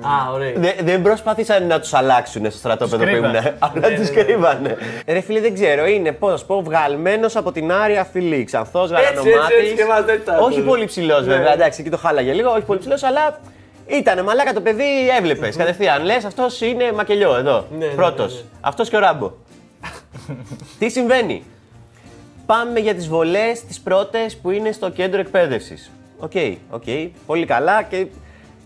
[0.00, 0.52] Α, ωραία.
[0.56, 3.38] Δεν, δεν προσπάθησαν να τους αλλάξουν στο στρατόπεδο που κρύβανε.
[3.38, 3.52] ήμουν.
[3.58, 4.76] Απλά τους κρύβανε.
[5.06, 8.44] Ρε φίλε, δεν ξέρω, είναι πώς να σου πω, βγαλμένος από την άρια φυλή.
[8.44, 9.74] Ξανθό, έτσι, έτσι γαλανομάτι.
[9.76, 10.60] και μας δεν τα Όχι άκουγε.
[10.60, 11.34] πολύ ψηλός, Ναι.
[11.34, 11.52] βέβαια.
[11.52, 13.40] Εντάξει, εκεί το χάλαγε λίγο, όχι πολύ ψηλός, αλλά
[13.86, 16.04] ήταν μαλάκα το παιδί, έβλεπες κατευθείαν.
[16.04, 17.66] Λες, αυτός είναι μακελιό εδώ.
[17.78, 18.32] Ναι, ναι, Πρώτος.
[18.34, 18.46] ναι, ναι.
[18.60, 19.32] Αυτός και ο Ράμπο.
[20.78, 21.42] Τι συμβαίνει;
[22.46, 25.90] Πάμε για τις βολές τις πρώτες που είναι στο κέντρο εκπαίδευσης.
[26.18, 26.32] OK,
[26.70, 26.82] OK,
[27.26, 28.06] πολύ καλά και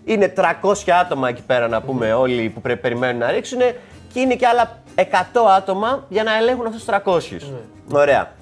[0.05, 0.43] είναι 300
[1.01, 3.59] άτομα εκεί πέρα να πούμε όλοι που πρέπει περιμένουν να ρίξουν
[4.13, 5.03] και είναι και άλλα 100
[5.57, 7.39] άτομα για να ελέγχουν αυτούς τους 300.
[7.93, 8.33] Ωραία.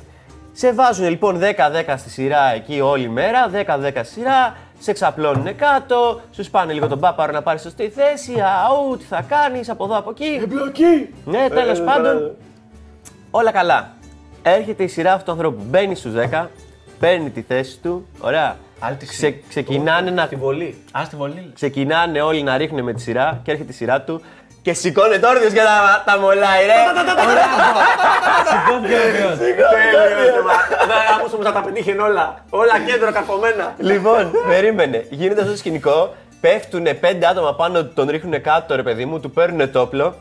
[0.52, 1.40] Σε βάζουν λοιπόν
[1.86, 6.88] 10-10 στη σειρά εκεί όλη μέρα, 10-10 στη σειρά, σε ξαπλώνουν κάτω, σου σπάνε λίγο
[6.88, 8.34] τον πάπαρο να πάρεις σωστή θέση,
[8.66, 10.40] αού, τι θα κάνεις, από εδώ από εκεί.
[10.42, 11.14] Εμπλοκή!
[11.24, 12.34] Ναι, τέλος πάντων,
[13.30, 13.90] όλα καλά.
[14.42, 15.62] Έρχεται η σειρά αυτού του ανθρώπου.
[15.66, 16.46] Μπαίνει στους 10,
[16.98, 18.06] παίρνει τη θέση του.
[18.20, 18.56] Ωραία.
[18.78, 20.82] Άλλη τη Ξε, ξεκινάνε, να, Τη βολή.
[20.92, 21.50] Α τη βολή.
[21.54, 24.22] ξεκινάνε όλοι να ρίχνουν με τη σειρά και έρχεται η σειρά του
[24.62, 26.72] και σηκώνεται όρθιος για τα, τα μολάει, ρε.
[31.16, 32.44] Άκουσα όμω να τα πετύχαινε όλα.
[32.50, 33.74] Όλα κέντρο καρφωμένα.
[33.78, 35.06] λοιπόν, περίμενε.
[35.10, 36.14] Γίνεται αυτό το σκηνικό.
[36.40, 40.14] Πέφτουν πέντε άτομα πάνω του, τον ρίχνουν κάτω, ρε παιδί μου, του παίρνουν το όπλο.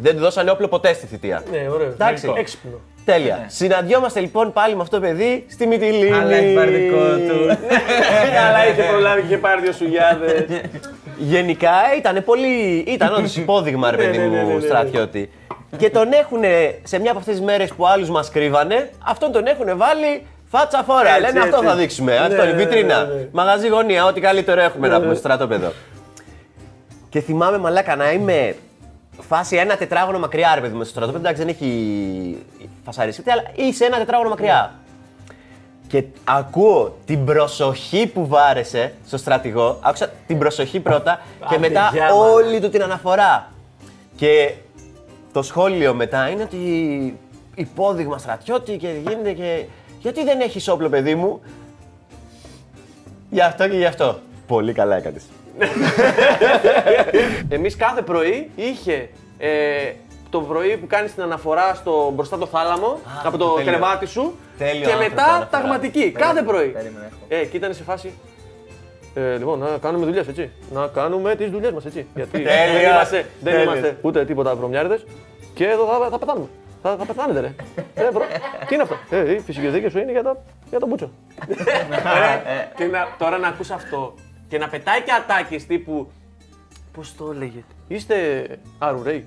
[0.00, 1.42] Δεν του δώσανε όπλο ποτέ στη θητεία.
[1.50, 1.86] Ναι, ωραίο.
[1.88, 2.32] Εντάξει.
[2.36, 2.80] Έξυπνο.
[3.12, 3.44] Τέλεια.
[3.46, 6.12] Συναντιόμαστε λοιπόν πάλι με αυτό το παιδί στη Μυτιλίνη.
[6.18, 6.96] Αλλά έχει πάρει δικό
[7.28, 7.46] του.
[8.38, 10.44] Καλά, είχε προλάβει και είχε πάρει δύο σουγιάδες.
[11.18, 12.84] Γενικά ήταν πολύ.
[12.86, 14.60] ήταν όντως υπόδειγμα, ρε παιδί Ναι, ναι, ναι, ναι, μου, ναι.
[14.60, 15.30] στρατιώτη.
[15.76, 16.40] Και τον έχουν
[16.82, 20.82] σε μια από αυτές τις μέρες που άλλους μας κρύβανε, αυτόν τον έχουν βάλει φάτσα
[20.86, 21.08] φόρα.
[21.08, 21.68] Έτσι, Λένε αυτό έτσι.
[21.68, 22.12] θα δείξουμε.
[22.12, 23.04] Ναι, Αυτό είναι ναι, βιτρίνα.
[23.04, 23.28] ναι, ναι.
[23.32, 25.72] Μαγαζί γωνία, ό,τι καλύτερο έχουμε να πούμε στο στρατόπεδο.
[27.08, 28.54] Και θυμάμαι μαλάκα να είμαι
[29.20, 31.18] φάση ένα τετράγωνο μακριά, ρε παιδί μου, στο στρατόπεδο.
[31.18, 32.38] Εντάξει, δεν έχει
[32.84, 34.74] φασαριστεί, αλλά είσαι ένα τετράγωνο μακριά.
[35.86, 39.78] Και ακούω την προσοχή που βάρεσε στο στρατηγό.
[39.80, 42.14] Άκουσα την προσοχή πρώτα και Άντε, μετά γεια, μάνα.
[42.14, 43.50] όλη του την αναφορά.
[44.16, 44.54] Και
[45.32, 46.58] το σχόλιο μετά είναι ότι
[47.54, 49.64] υπόδειγμα στρατιώτη και γίνεται και.
[50.00, 51.40] Γιατί δεν έχεις όπλο, παιδί μου;
[53.30, 54.18] Γι' αυτό και γι' αυτό.
[54.46, 55.22] Πολύ καλά έκανες.
[57.56, 59.48] Εμείς κάθε πρωί είχε ε,
[60.30, 63.70] το πρωί που κάνεις την αναφορά στο μπροστά το θάλαμο από το τέλειο.
[63.72, 65.46] κρεβάτι σου Τέλειο και άνθρωπο μετά αναφορά.
[65.50, 66.10] ταγματική.
[66.10, 66.66] Κάθε πρωί.
[66.68, 67.40] περίμενε, έχω.
[67.42, 68.12] Ε, και ήταν σε φάση.
[69.14, 70.50] Ε, λοιπόν, να κάνουμε δουλειές, έτσι.
[70.72, 72.06] Να κάνουμε τις δουλειές μας, έτσι.
[72.14, 72.90] Γιατί δεν Τέλεια.
[72.90, 73.62] είμαστε, δεν Τέλεια.
[73.62, 75.04] είμαστε ούτε τίποτα βρωμιάριδες
[75.54, 76.46] και εδώ θα, θα πεθάνουμε.
[76.82, 77.54] Θα, θα πεθάνετε, ρε.
[77.94, 78.22] ε, βρο...
[78.68, 80.36] Τι είναι αυτό; Ε, η φυσική δίκαια σου είναι για, τα,
[80.70, 81.10] για τον Μπούτσο.
[82.16, 82.42] Ωραία.
[82.76, 84.14] και να, τώρα να ακούς αυτό
[84.48, 86.10] και να πετάει και ατάκες τύπου.
[86.92, 87.72] Πώς το λέγεται.
[87.88, 88.16] Είστε
[88.78, 89.26] αρουραίοι.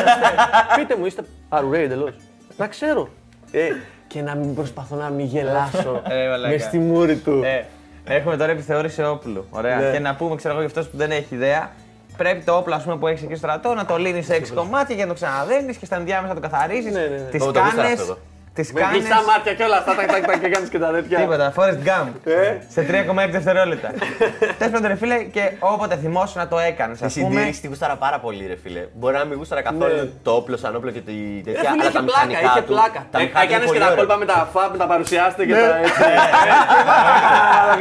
[0.76, 2.14] Πείτε μου, είστε αρουραίοι εντελώς.
[2.56, 3.08] Να ξέρω.
[3.50, 3.68] Ε,
[4.06, 6.48] και να μην προσπαθώ να μην γελάσω Ε, μαλάκα.
[6.48, 7.42] μες στη μούρη του.
[7.44, 7.64] Ε,
[8.04, 9.46] έχουμε τώρα επιθεώρηση όπλου.
[9.50, 9.76] Ωραία.
[9.80, 9.90] Ναι.
[9.92, 11.70] Και να πούμε, ξέρω εγώ, για αυτός που δεν έχει ιδέα,
[12.16, 14.52] πρέπει το όπλο ας πούμε, που έχεις εκεί στο στρατό να το λύνεις σε έξι
[14.52, 16.92] κομμάτια και να το ξαναδένει και στα ενδιάμεσα να το καθαρίζεις.
[16.92, 17.28] Ναι, ναι, ναι.
[17.30, 18.16] Τις Εγώ το γούσταρα κάνε.
[18.52, 18.60] Αυτό εδώ.
[18.62, 18.92] Τις Με κάνε.
[18.92, 21.18] κλειστά μάτια και όλα αυτά, τα τα- τα- και κάνεις και τα τέτοια.
[21.18, 22.12] Τίποτα, Forrest Gump.
[22.24, 23.88] Ε; σε 3,6 δευτερόλεπτα.
[24.58, 26.98] Τέλος πάντων, ρε φίλε, και όποτε θυμόσου να το έκανες.
[26.98, 27.28] Τη Α πούμε.
[27.34, 28.82] συντήρηση τη γούσταρα πάρα πολύ, ρε φίλε.
[28.98, 30.08] Μπορεί να μην γούσταρα καθόλου Ναι.
[30.22, 32.60] το όπλο σαν όπλο και τη Ε, τέτοια, φίλε, αλλά είχε τα πλάκα, μηχανικά είχε
[32.60, 32.72] του.
[32.72, 33.00] πλάκα.
[33.10, 33.98] Τα Ε, μηχανικά Έκανες του και πολύ τα ωραία.
[33.98, 36.02] κόλπα με τα φαπ, τα παρουσιάστε και τα έτσι.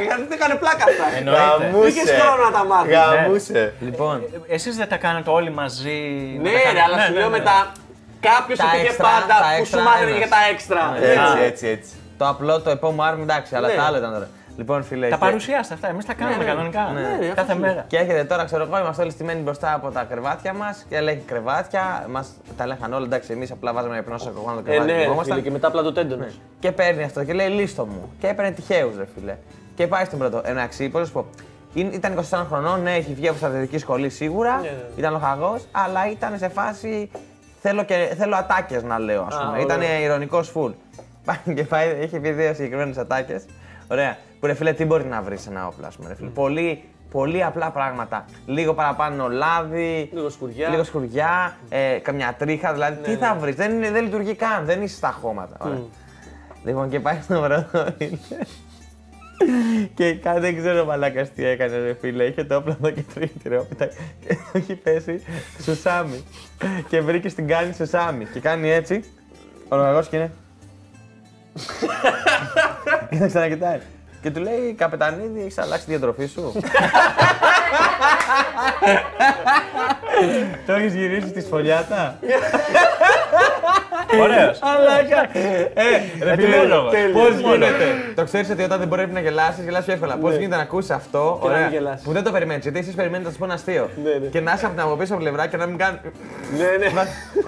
[0.08, 1.06] Δεν έκανε πλάκα αυτά.
[1.18, 1.42] Εννοείται.
[1.42, 1.88] Γαμούσε.
[1.88, 2.92] Είχες χρόνο να τα μάθεις.
[2.96, 3.74] Γαμούσε.
[3.88, 4.16] Λοιπόν,
[4.48, 6.00] Εσείς δεν τα κάνετε όλοι μαζί.
[6.42, 7.56] Ναι, να τα κάνετε- ρε, αλλά σου λέω μετά.
[8.30, 10.18] Κάποιος Τα πήγε έξτρα, πάντα τα που σου έξτρα μάθαινε ένας.
[10.18, 10.84] για τα έξτρα.
[11.02, 11.46] Έτσι, Ναι.
[11.46, 11.92] έτσι, έτσι.
[12.18, 13.74] το απλό, το επόμενο άρμη, εντάξει, αλλά Ναι.
[13.74, 14.28] τα άλλα ήταν τώρα.
[14.58, 15.08] Λοιπόν, φίλε.
[15.08, 15.88] Τα και- παρουσιάστε αυτά.
[15.90, 16.44] Εμείς τα κάνουμε ναι.
[16.44, 16.90] κανονικά.
[16.94, 17.70] Ναι, ναι, αυτό Κάθε σου λέω.
[17.70, 17.86] μέρα.
[17.88, 21.22] Και έρχεται τώρα, ξέρω εγώ, είμαστε όλοι στημένοι μπροστά από τα κρεβάτια μας και έλεγε
[21.26, 22.06] κρεβάτια.
[22.10, 24.92] Μας τα λέγαν όλα, εντάξει, εμείς απλά βάζαμε υπνό στο κομμάτι το Ε, κρεβάτι.
[24.92, 25.36] ναι, ρε, κοιμόμασταν.
[25.36, 26.40] φίλε, και μετά απλά το τέντονος.
[26.60, 28.12] Και παίρνει αυτό και λέει λίστο μου.
[28.20, 29.36] Και έπαιρνε τυχαίους, ρε φίλε.
[29.76, 30.42] Και πάει στον πρώτο.
[30.46, 31.26] Εντάξει, πώ να σου πω.
[31.74, 34.56] είναι- Ήταν 24 χρονών, ναι, έχει βγει από στρατιωτική σχολή σίγουρα.
[34.56, 34.74] Ναι, ναι.
[34.96, 37.12] Ήταν λοχαγό, αλλά ήταν σε φάση.
[37.64, 39.50] Θέλω, και, θέλω ατάκες να λέω, ας πούμε.
[39.52, 39.62] ωραίο.
[39.64, 40.72] Ήταν ηρωνικός φουλ.
[41.26, 43.46] Πάει και πάει, έχει πει δύο συγκεκριμένες ατάκες.
[43.88, 44.18] Ωραία.
[44.40, 46.10] Που ρε φίλε, τι μπορεί να βρεις σε ένα όπλο, ας πούμε.
[46.10, 46.30] Ρε φίλε.
[46.30, 48.26] Πολύ, πολύ απλά πράγματα.
[48.46, 50.10] Λίγο παραπάνω λάδι.
[50.14, 50.70] Λίγο σκουριά.
[50.70, 52.74] Λίγο σκουριά, ε, καμιά τρίχα.
[52.74, 53.56] Δηλαδή, τι θα βρεις.
[53.56, 54.66] Δεν, είναι- δεν λειτουργεί καν.
[54.66, 55.56] Δεν είσαι στα χώματα.
[55.60, 55.80] Ωραία.
[56.64, 57.86] Λοιπόν, και πάει στον πρώτο.
[59.94, 62.24] Και κάτι δεν ξέρω μαλάκα τι έκανε, ρε φίλε.
[62.24, 63.86] Είχε το όπλο εδώ και τρίτη ρε όπλα
[64.26, 65.24] και το έχει πέσει
[65.60, 66.24] στο Σάμι.
[66.90, 68.26] και βρήκε στην κάνη στο Σάμι.
[68.26, 69.04] Και κάνει έτσι.
[69.68, 70.32] Ο λογαγός και είναι.
[73.10, 73.80] και θα ξανακοιτάει.
[74.22, 76.52] Και του λέει, Καπετανίδη, έχεις αλλάξει τη διατροφή σου.
[80.66, 82.20] το έχεις γυρίσει στη σφολιάτα;
[84.22, 84.60] Ωραίος.
[84.62, 85.30] Αλάκα!
[85.34, 85.70] Ε,
[86.24, 86.94] ρε φίλε, Ετοιμόλογος.
[87.14, 90.18] πώς γίνεται; Το ξέρεις ότι όταν δεν μπορεί να γελάσεις, γελάς πιο εύκολα.
[90.18, 92.06] Πώς γίνεται να ακούσει αυτό, Και να μην ωραία, γελάσεις.
[92.06, 92.64] που δεν το περιμένεις.
[92.64, 93.90] Γιατί εσείς περιμένετε να σου πω ένα αστείο.
[94.04, 94.26] Ναι, ναι.
[94.28, 95.98] Και να είσαι από την από πίσω πλευρά και να μην κάνει.
[96.58, 96.92] Ναι, ναι.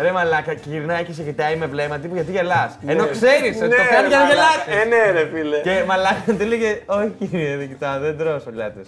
[0.02, 3.68] Ρε μαλάκα, και γυρνάει και σε κοιτάει με βλέμμα τύπου γιατί γελάς; Ενώ ξέρεις ότι
[3.68, 4.64] Ναι, το κάνει για να ρε, γελάσεις.
[4.68, 4.82] μαλάκα.
[4.82, 5.58] Ε, ναι, ρε, φίλε.
[5.58, 8.88] Και μαλάκα του λέγε, Όχι κύριε, δεν κοιτάω, δεν τρώω σολιάτες.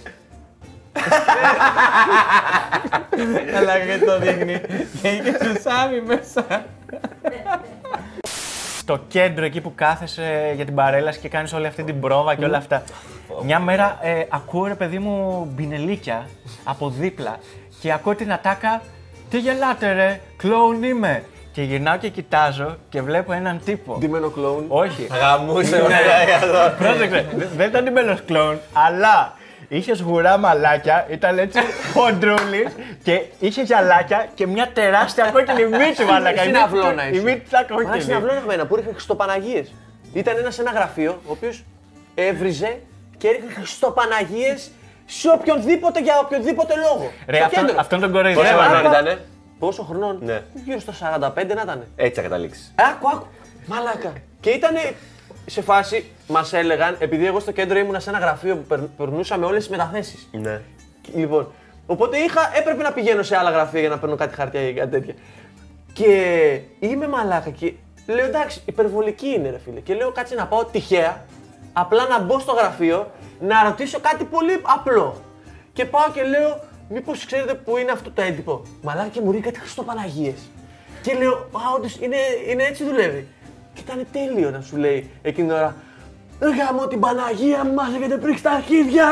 [3.54, 4.62] Μαλάκα γιατί το δείχνει.
[5.02, 6.46] Και είχε σουσάμι μέσα.
[8.78, 12.46] στο κέντρο εκεί που κάθεσαι για την παρέλαση και κάνεις όλη αυτή την πρόβα και
[12.46, 12.84] όλα αυτά.
[13.44, 16.28] Μια μέρα ε, ακούω ρε παιδί μου μπινελίκια
[16.64, 17.38] από δίπλα
[17.82, 18.82] και ακούω την ατάκα
[19.30, 21.24] «Τι γελάτε ρε, κλόουν είμαι».
[21.52, 23.98] Και γυρνάω και κοιτάζω και βλέπω έναν τύπο.
[24.00, 25.82] Ντυμένο κλόουν; Όχι, Γαμούσε, Ναι.
[25.82, 26.70] ωραία.
[26.78, 29.34] πρόσεξε, δε- δεν ήταν τίμελος κλόουν, αλλά
[29.68, 31.60] είχες σγουρά μαλάκια, ήταν έτσι
[31.94, 32.72] χοντρούλης
[33.04, 36.44] και είχες γυαλάκια και μια τεράστια κόκκινη μύτη μαλάκα.
[36.44, 37.24] Η μύτη Συναυλώνα του- Η είσαι.
[37.24, 38.14] μύτη ήταν Μα στην κόκκινη.
[38.14, 39.74] αυλό ένα που ρίχνε Χριστοπαναγίες.
[40.14, 41.64] Ήταν ένας σε ένα γραφείο ο οποίος
[42.16, 42.80] έβριζε
[43.18, 44.72] και έριχνε Χριστοπαναγίες
[45.06, 47.12] σε οποιονδήποτε για οποιοδήποτε λόγο.
[47.28, 47.80] Ρε, Στο αυτόν, κέντρο.
[47.80, 48.42] αυτόν τον κοροϊδεύω.
[48.42, 48.94] Πόσο Ωραία, χρονών άκου.
[49.06, 49.20] ήτανε;
[49.60, 50.42] Πόσο χρονών, Ναι.
[50.66, 51.84] γύρω στα 45 να ήταν.
[51.96, 52.74] Έτσι θα καταλήξεις.
[52.76, 53.26] Άκου, άκου.
[53.66, 54.14] Μαλάκα.
[54.40, 54.74] Και ήταν
[55.46, 59.46] σε φάση, μας έλεγαν, επειδή εγώ στο κέντρο ήμουνα σε ένα γραφείο που περ- περνούσαμε
[59.46, 60.30] όλες τις μεταθέσεις.
[60.32, 60.62] Ναι.
[61.16, 61.52] Λοιπόν,
[61.86, 64.92] οπότε είχα, έπρεπε να πηγαίνω σε άλλα γραφεία για να παίρνω κάτι χαρτιά ή κάτι
[64.92, 65.14] τέτοια.
[65.94, 67.74] Και είμαι μαλάκα και
[68.08, 69.80] λέω εντάξει, υπερβολική είναι ρε φίλε.
[69.80, 71.26] Και λέω κάτσε να πάω τυχαία,
[71.74, 75.22] απλά να μπω στο γραφείο, να ρωτήσω κάτι πολύ απλό.
[75.74, 79.46] Και πάω και λέω, Μήπως ξέρετε που είναι αυτό το έντυπο; Μαλάκα και μου ρίχνει
[79.46, 80.34] κάτι Χριστοπαναγίε.
[81.02, 82.18] Και λέω, Α, όντως είναι,
[82.50, 83.28] είναι έτσι δουλεύει.
[83.76, 85.00] Και ήταν τέλειο να σου λέει
[85.30, 85.72] εκείνη την ώρα.
[86.46, 89.08] Ρε γάμο την Παναγία μου, μας έχετε πρίξει τα αρχίδια!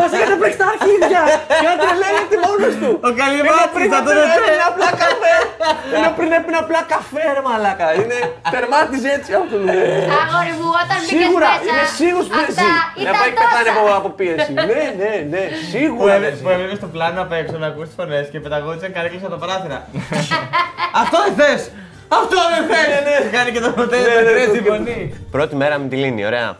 [0.00, 1.22] Μας έχετε πρίξει τα αρχίδια!
[1.60, 2.90] Και αν τρελαίνεται μόνος του!
[3.08, 4.64] Ο Καλυμάτης, πριν θα τον έπαιρνε έπαιρνε.
[4.70, 5.34] απλά καφέ!
[5.96, 7.86] Ενώ πριν έπαιρνε απλά καφέ ρε μαλάκα!
[8.00, 8.18] Είναι
[8.54, 9.98] τερμάτιζε έτσι αυτό το λέει.
[10.22, 12.70] Αγόρι μου, όταν μπήκες Σίγουρα, μέσα, είμαι σίγουρος που δεν αυτά ζει.
[13.00, 13.80] ήταν Να πάει πεθάνει τόσα.
[13.82, 14.50] από, από πίεση.
[14.70, 16.42] ναι, ναι, ναι, Που σίγουρα δεν έβγαινε- ζει.
[16.44, 19.40] Που έβγαινε στο πλάνο απ' έξω να ακούσεις τις φωνές και πεταγόντουσαν καρέκλε από τα
[19.42, 19.78] παράθυρα.
[21.02, 21.62] Αυτό δεν θες!
[22.08, 23.36] Αυτό δεν θε!
[23.36, 25.14] Κάνει και το ποτέ, Ναι, δεν ναι, κρέσει το- η φωνή.
[25.30, 26.56] Πρώτη μέρα με τη Λίνη, ωραία.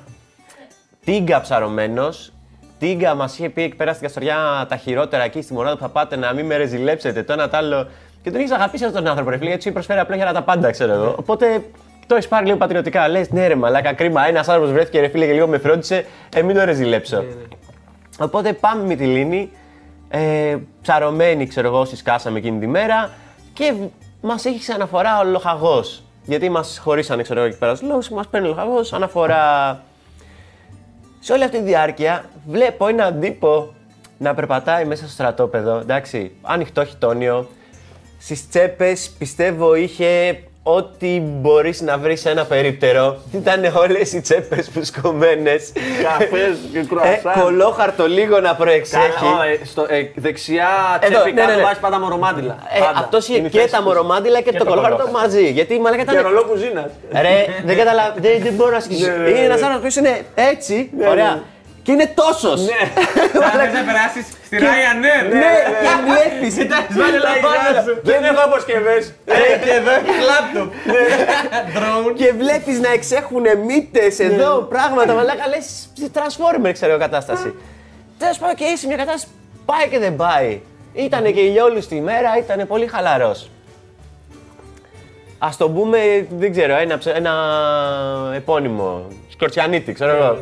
[1.05, 2.32] Τίγκα ψαρωμένος.
[2.78, 5.88] Τίγκα μας είχε πει εκεί πέρα στην Καστοριά τα χειρότερα εκεί στη μονάδα που θα
[5.88, 7.88] πάτε να μην με ρεζιλέψετε το ένα το άλλο.
[8.22, 10.32] Και τον έχεις αγαπήσει αυτόν τον άνθρωπο, ρε φίλε, γιατί σου έχει προσφέρει απλά για
[10.32, 11.14] τα πάντα, ξέρω εγώ.
[11.18, 11.64] Οπότε
[12.07, 13.09] το έχεις πάρει λίγο πατριωτικά.
[13.09, 14.26] Λες, ναι, ρε, μαλάκα, κρίμα.
[14.28, 16.05] Ένας άνθρωπος βρέθηκε, ρε φίλε, και λίγο με φρόντισε,
[16.36, 17.24] ε, μην το ρεζιλέψω.
[18.18, 19.51] Οπότε πάμε με τη Λίνη.
[20.09, 23.11] Ε, ψαρωμένοι, ξέρω εγώ, όσοι σκάσαμε εκείνη τη μέρα
[23.53, 23.72] και
[24.26, 26.02] μας έχει ξαναφορά ο λοχαγός.
[26.24, 29.80] Γιατί μας χωρίσανε, ξέρω εγώ, εκεί πέρα στους λόγου, μας παίρνει ο λοχαγός αναφορά.
[31.20, 33.74] Σε όλη αυτή τη διάρκεια βλέπω έναν τύπο
[34.18, 35.78] να περπατάει μέσα στο στρατόπεδο.
[35.78, 37.48] Εντάξει, ανοιχτό χιτόνιο.
[38.18, 43.16] Στις τσέπες πιστεύω είχε ό,τι μπορείς να βρεις σε ένα περίπτερο.
[43.32, 45.50] Ήταν όλες οι τσέπες φουσκωμένε.
[46.02, 47.32] Καφές και κρουασάν.
[47.36, 49.02] Ε, κολόχαρτο λίγο να προεξέχει.
[49.20, 50.68] Καλά, ε, στο, ε, δεξιά
[51.00, 51.62] Εδώ, τσέπη ναι, κάτω ναι, ναι.
[51.62, 52.58] βάζεις πάντα μορομάντιλα.
[52.74, 53.86] Ε, Αυτός είχε Είναι η και θέση τα τους.
[53.86, 55.50] μορομάντιλα και, το κολόχαρτο μαζί.
[55.50, 56.22] Γιατί μαλάκα Και ήταν.
[56.22, 56.90] ρολό κουζίνα.
[57.12, 58.14] Ρε, δεν καταλαβαίνω.
[58.20, 59.06] Δεν, δεν μπορώ να σκεφτώ.
[59.06, 59.66] Ναι, ναι, ναι, Είναι ένας ναι.
[59.66, 60.90] άνθρωπος που είναι έτσι.
[60.96, 61.42] ναι, Ωραία.
[61.87, 61.95] Ναι.
[61.95, 62.61] Και είναι τόσος.
[62.70, 62.80] Ναι.
[63.43, 65.24] Θα να περάσεις στη Ryanair.
[65.32, 66.47] Ναι, και βλέπει.
[66.62, 68.01] Κοιτάξτε, βάλε λαμπάδα σου.
[68.03, 69.05] Δεν έχω αποσκευές.
[69.24, 69.34] Ε,
[69.64, 70.72] Και εδώ έχεις λάπτοπ.
[71.76, 72.14] Drone.
[72.14, 75.14] Και βλέπεις να εξέχουν μύτες εδώ, πράγματα.
[75.14, 77.55] Μαλάκα λες transformer, ξέρω εγώ κατάσταση.
[78.18, 79.26] Τέλος πάντων και είσαι μια κατάσταση
[79.64, 80.61] πάει και δεν πάει.
[80.95, 83.51] Ήτανε και ηλιόλουστη ημέρα, ήταν πολύ χαλαρός.
[85.39, 87.32] Α το πούμε, δεν ξέρω, ένα, ψε- ένα
[88.34, 89.07] επώνυμο.
[89.32, 90.39] Σκορτσιανίτη, ξέρω εγώ.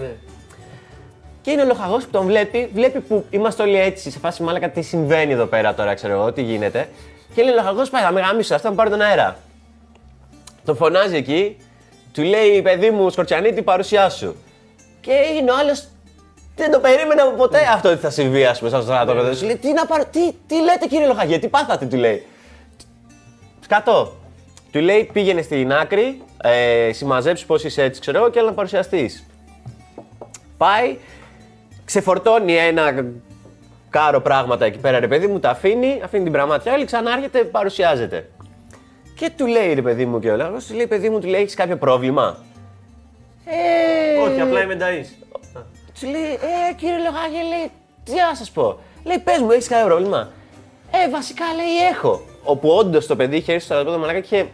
[1.45, 4.71] Και είναι ο λοχαγό που τον βλέπει, βλέπει που είμαστε όλοι έτσι, σε φάση μάλακα
[4.71, 6.89] τι συμβαίνει εδώ πέρα τώρα, ξέρω εγώ, τι γίνεται.
[7.35, 9.37] Και λέει ο λοχαγό, πάει να με γαμίσω, αυτά μου πάρει τον αέρα.
[10.65, 11.57] Τον φωνάζει εκεί,
[12.13, 14.37] του λέει παιδί μου, Σκορτσιανίτη, παρουσιά σου.
[15.01, 15.89] Και είναι ο άλλος.
[16.57, 19.35] Δεν το περίμενα ποτέ αυτό ότι θα συμβεί, ας πούμε, σαν στρατόπεδο.
[19.35, 22.27] Σου λέει, τι, να πάρω, τι, τι λέτε κύριε Λοχαγέ, τι πάθατε, του λέει.
[23.61, 24.17] Σκατό.
[24.73, 28.55] Του λέει, πήγαινε στην άκρη, ε, συμμαζέψει πώς είσαι έτσι, ξέρω εγώ, και έλα να
[28.55, 29.27] παρουσιαστείς.
[30.57, 30.99] Πάει,
[31.85, 33.05] ξεφορτώνει ένα
[33.91, 38.29] κάρο πράγματα εκεί πέρα, ρε παιδί μου, τα αφήνει, αφήνει την πραγματιά όλη, ξανάρχεται, παρουσιάζεται.
[39.17, 41.41] Και του λέει, ρε παιδί μου, και ο λόγος, του λέει, παιδί μου, του λέει,
[41.41, 42.37] έχεις κάποιο πρόβλημα;
[43.45, 45.27] Ε, Όχι, απλά είμαι νταΐς.
[46.01, 47.71] Του λέει, Ε, κύριε Λογάγε, λέει,
[48.05, 50.31] τι να σας πω; Λέει, πες μου, έχεις κάποιο πρόβλημα;
[50.91, 52.23] Ε, βασικά λέει, έχω.
[52.45, 54.49] Όπου όντως το παιδί είχε έρθει στο στρατόπεδο μαλάκα και είχε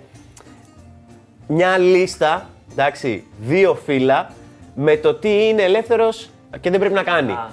[1.46, 4.30] μια λίστα, εντάξει, δύο φύλλα
[4.74, 6.30] με το τι είναι ελεύθερος
[6.60, 7.32] και δεν πρέπει να κάνει.
[7.32, 7.50] Α,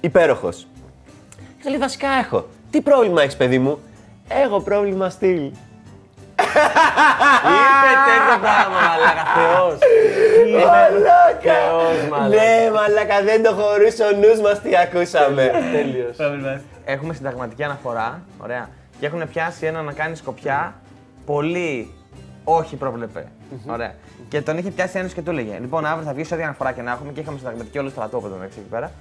[0.00, 0.66] Υπέροχος.
[1.36, 2.48] Και του λέει, βασικά έχω.
[2.70, 3.78] Τι πρόβλημα έχεις, παιδί μου;
[4.28, 5.36] Έχω πρόβλημα στυλ.
[7.54, 9.78] Είπε τέτοιο πράγμα, μαλάκα, θεός.
[10.64, 11.52] Μαλάκα!
[11.68, 12.42] Θεός, μαλάκα.
[12.44, 15.50] Ναι, μαλάκα, δεν το χωρούσε ο νους μας τι ακούσαμε.
[15.72, 16.16] Τέλειος.
[16.84, 18.68] Έχουμε συνταγματική αναφορά, ωραία.
[19.00, 20.74] Και έχουν πιάσει ένα να κάνει σκοπιά
[21.26, 21.94] πολύ
[22.44, 23.26] όχι προβλεπέ.
[23.66, 23.94] Ωραία.
[24.28, 26.82] Και τον είχε πιάσει ένας και του έλεγε: Λοιπόν, αύριο θα βγεις ό,τι αναφορά και
[26.82, 28.92] να έχουμε και είχαμε συνταγματική όλο στρατόπεδο μεταξύ εκεί πέρα.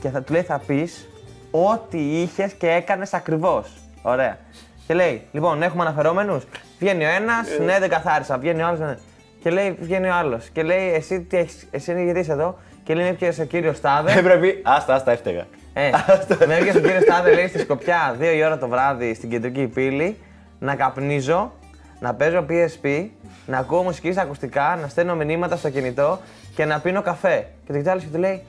[0.00, 1.08] Και θα του λέει: Θα πεις
[1.50, 3.72] ό,τι είχες και έκανες ακριβώς.
[4.02, 4.38] Ωραία.
[4.86, 6.44] Και λέει: Λοιπόν, έχουμε αναφερόμενους.
[6.78, 8.38] Βγαίνει ο ένας, ναι, δεν καθάρισα.
[8.38, 8.98] Βγαίνει ο άλλος, ναι.
[9.42, 10.48] Και λέει: Βγαίνει ο άλλος.
[10.48, 12.58] Και λέει: Εσύ τι έχεις, εσύ είναι γιατί είσαι εδώ.
[12.84, 14.12] Και λέει: Έπιασε ο κύριος Στάδε.
[14.18, 14.60] Έπρεπε.
[14.62, 15.46] Άστα, άστα, έφταιγα.
[15.78, 15.90] Ε,
[16.46, 19.66] με έβγαινε ο κύριος Στάδε, λέει στη Σκοπιά, 2 η ώρα το βράδυ στην κεντρική
[19.66, 20.18] πύλη,
[20.58, 21.52] να καπνίζω,
[22.00, 23.06] να παίζω PSP,
[23.48, 26.18] να ακούω μουσική στα ακουστικά, να στέλνω μηνύματα στο κινητό
[26.54, 27.46] και να πίνω καφέ.
[27.66, 28.42] Και το κοιτάει και του λέει,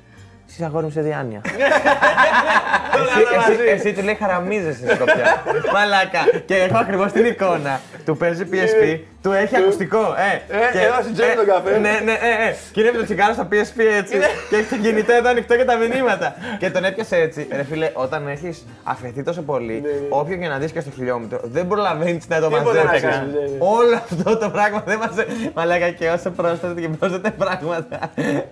[0.50, 1.42] Εσύ αγόρι μου σε διάνοια.
[3.40, 5.44] εσύ, εσύ, εσύ του λέει χαραμίζεσαι στη Σκοπιά.
[5.74, 6.20] Μαλάκα.
[6.46, 7.82] Και έχω ακριβώς την εικόνα.
[8.06, 10.00] Του παίζει PSP, του έχει ακουστικό.
[10.00, 11.78] Ε, Ε, εδώ στην τσέπη τον καφέ.
[11.78, 12.56] Ναι, ναι, ε, ε.
[12.72, 14.18] Και είναι με το τσιγάρο στα PSP έτσι.
[14.50, 16.36] και έχει το κινητό εδώ ανοιχτό και τα μηνύματα.
[16.60, 17.48] και τον έπιασε έτσι.
[17.52, 21.68] Ρε φίλε, όταν έχεις αφαιθεί τόσο πολύ, όποιο και να δεις και στο χιλιόμετρο, δεν
[21.68, 23.10] προλαβαίνεις να το Τίποτα να μαζέψεις.
[23.10, 23.58] κάνεις, ναι, ναι.
[23.60, 25.24] Όλο αυτό το πράγμα δεν μα.
[25.54, 28.00] Μαλάκα και όσο πρόσθετε και πρόσθετε πράγματα.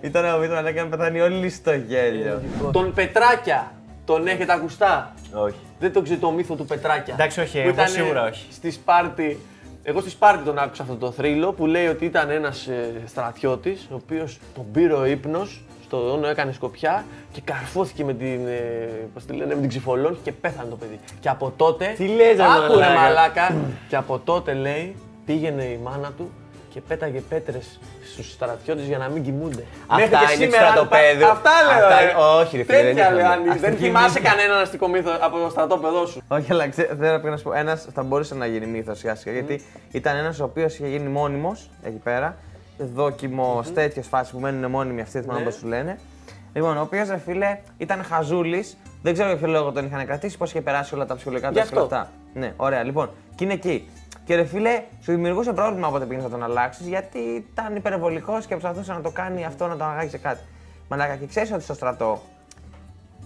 [0.00, 2.42] Ήταν ο Μήτρο Μαλάκα να πεθάνει όλοι στο γέλιο.
[2.72, 3.72] Τον Πετράκια,
[4.04, 5.58] τον έχετε ακουστά; Όχι.
[5.80, 7.14] Δεν το ξέρετε το μύθο του Πετράκια.
[7.14, 8.46] Εντάξει, όχι, Που εγώ ήταν σίγουρα όχι.
[8.52, 9.38] Στη Σπάρτη.
[9.82, 13.88] Εγώ στη Σπάρτη τον άκουσα αυτό το θρύλο που λέει ότι ήταν ένας ε, στρατιώτης,
[13.90, 18.88] ο οποίος τον πήρε ο ύπνος στο Όνο έκανε σκοπιά και καρφώθηκε με την, ε,
[19.14, 20.98] πώς τη λένε, με την ξυφολόγχη και πέθανε το παιδί.
[21.20, 21.94] Και από τότε.
[21.96, 23.00] Τι λες, ρε Άκου, ρε, μαλάκα.
[23.00, 23.54] μαλάκα.
[23.88, 26.30] και από τότε λέει πήγαινε η μάνα του
[26.72, 27.78] και πέταγε πέτρες
[28.12, 29.64] στους στρατιώτες για να μην κοιμούνται.
[29.96, 31.20] Μέχρι Αυτά και είναι του σήμερα, αν στρατοπέδου.
[31.20, 31.86] πα- Αυτά λέω.
[31.86, 32.04] Αυτά ρε.
[32.04, 33.20] είναι- όχι, ρε φίλε, δεν Τέτοια είχαμε.
[33.22, 33.44] λέω, Άννη.
[33.48, 34.30] Δεν Αστική θυμάσαι μύθο.
[34.34, 36.22] κανέναν αστικό μύθο από το στρατόπεδό σου.
[36.28, 38.98] Όχι, αλλά ξέ, θέλω να πει να σου πω, ένα θα μπορούσε να γίνει μύθος
[38.98, 39.32] σιγά σιγά.
[39.32, 42.36] Γιατί ήταν ένας ο οποίος είχε γίνει μόνιμος εκεί πέρα.
[42.94, 45.44] Δόκιμος, τέτοιες φάσεις που μένουν μόνιμοι αυτοί, θυμάμαι Ναι.
[45.44, 45.98] πώς τους λένε.
[46.52, 48.76] Λοιπόν, ο οποίος ρε φίλε ήταν χαζούλης.
[49.02, 51.54] Δεν ξέρω για ποιο λόγο τον είχαν κρατήσει, πώς είχε περάσει όλα τα ψυχολογικά του
[51.58, 51.94] Γι' και όλα αυτό.
[51.96, 52.10] αυτά.
[52.34, 53.10] Ναι, ωραία, λοιπόν.
[53.34, 53.88] Και είναι εκεί.
[54.28, 58.56] Και ρε φίλε, σου δημιουργούσε πρόβλημα όποτε πήγαινες να τον αλλάξεις, γιατί ήταν υπερβολικός και
[58.56, 60.40] προσπαθούσε να το κάνει αυτό, να το αγάγει σε κάτι.
[60.88, 62.22] Μαλάκα, και ξέρεις ότι στο στρατό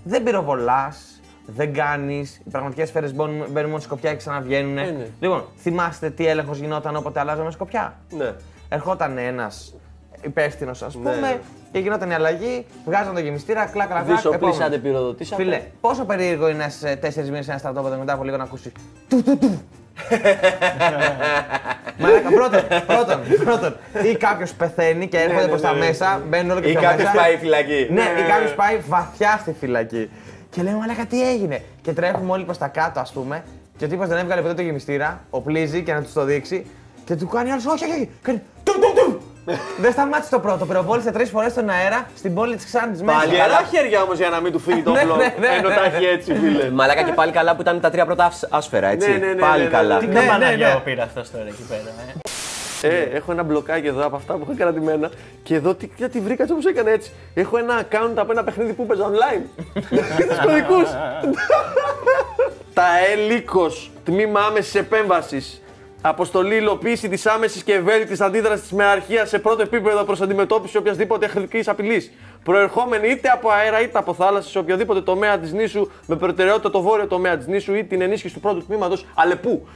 [0.05, 2.40] δεν πυροβολάς, δεν κάνεις.
[2.46, 4.78] Οι πραγματικές σφαίρες μπαίνουν, μπαίνουν μόνο σκοπιά και ξαναβγαίνουν.
[4.78, 5.07] Ε, ναι.
[5.20, 7.96] Λοιπόν, θυμάστε τι έλεγχος γινόταν όποτε αλλάζαμε σκοπιά.
[8.11, 8.32] Ναι.
[8.68, 9.74] Ερχόταν ένας
[10.22, 11.00] υπεύθυνος, ας Ναι.
[11.00, 11.40] πούμε,
[11.72, 14.16] και γινόταν η αλλαγή, βγάζαν το γεμιστήρα, κλακ, κλακ, κλακ.
[14.16, 14.82] Δισοπλήσατε, επόμενο.
[14.82, 15.42] πυροδοτήσατε.
[15.42, 18.72] Φίλε, πόσο περίεργο είναι σε τέσσερις μήνες ένα στρατόπεδο μετά από λίγο να ακούσει.
[21.98, 23.76] Μαλάκα, πρώτον, πρώτον, πρώτον,
[24.12, 25.86] ή κάποιος πεθαίνει και έρχονται ναι, προς τα ναι, ναι.
[25.86, 27.16] μέσα, μπαίνουν όλο και Ή πιο κάποιος μέσα.
[27.16, 27.86] πάει φυλακή.
[27.90, 30.10] Ναι, ή κάποιος πάει βαθιά στη φυλακή.
[30.50, 33.44] Και λέμε, Μαλάκα, τι έγινε; Και τρέχουμε όλοι προς τα κάτω, ας πούμε.
[33.76, 36.66] Και ο τύπος δεν έβγαλε ποτέ το γεμιστήρα, οπλίζει και να τους το δείξει.
[37.04, 38.10] Και του κάνει άλλος, όχι, όχι, όχι.
[38.22, 39.21] Κάνει του, του, του.
[39.78, 40.66] Δεν σταμάτησε το πρώτο.
[40.66, 43.18] Πυροβόλησε τρεις φορές στον αέρα στην πόλη της Ξάντη μέσα.
[43.18, 45.16] Πάλι, Γερά χέρια όμως για να μην του φύγει το Ναι, όπλο.
[45.16, 45.97] ναι, ναι, Ενώ ναι, τα ναι.
[45.97, 46.70] έχει έτσι, φίλε.
[46.70, 49.11] Μαλάκα και πάλι καλά που ήταν τα τρία πρώτα άσ- άσφαιρα, έτσι.
[49.11, 49.99] Ναι, ναι, ναι, πάλι ναι, ναι, καλά.
[49.99, 50.80] Τι Ναι, ναι, καμπαναγιό ναι.
[50.84, 51.80] πήρε αυτό τώρα εκεί πέρα.
[52.09, 52.18] ε.
[52.84, 55.11] Ε, έχω ένα μπλοκάκι εδώ από αυτά που είχα κρατημένα
[55.43, 57.11] και εδώ τι, γιατί βρήκα έτσι όπως έκανε έτσι.
[57.34, 59.43] Έχω ένα account από ένα παιχνίδι που παίζα online.
[60.28, 60.88] Τους κωδικούς.
[62.74, 65.61] Τα ελίκος, τμήμα άμεσης επέμβασης.
[66.05, 71.24] Αποστολή υλοποίηση της άμεσης και ευέλικτης αντίδρασης με αρχεία σε πρώτο επίπεδο προς αντιμετώπιση οποιασδήποτε
[71.24, 72.12] εχθρικής απειλής.
[72.44, 76.80] Προερχόμενη είτε από αέρα είτε από θάλασσα σε οποιοδήποτε τομέα της νήσου με προτεραιότητα το
[76.80, 79.66] βόρειο τομέα της νήσου ή την ενίσχυση του πρώτου τμήματος Αλεπού.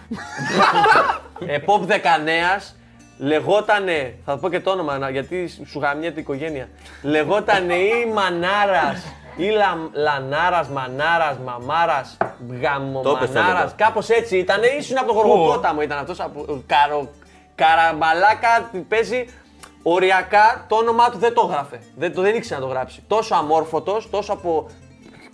[1.56, 2.76] Επόπ Δεκανέας
[3.18, 6.68] λεγότανε, θα το πω και το όνομα να- γιατί σου γαμιέται η οικογένεια.
[7.02, 9.04] Λεγότανε ή Μανάρας
[9.36, 13.30] ή Λα, Λανάρας, Μανάρας, Μαμάρας, Το είπες, Γαμομανάρας.
[13.30, 17.10] θέλω Κάπως έτσι ήταν, ήσουν από το Γοργοπόταμο ήταν αυτός από καρο,
[17.54, 19.24] Καραμπαλάκα παίζει
[19.82, 21.80] οριακά το όνομά του δεν το έγραφε.
[21.96, 23.02] Δεν, το, δεν ήξερε να το γράψει.
[23.06, 24.66] Τόσο αμόρφωτος, τόσο από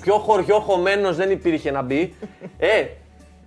[0.02, 2.14] πιο χωριό χωμένος δεν υπήρχε να μπει.
[2.58, 2.86] Ε,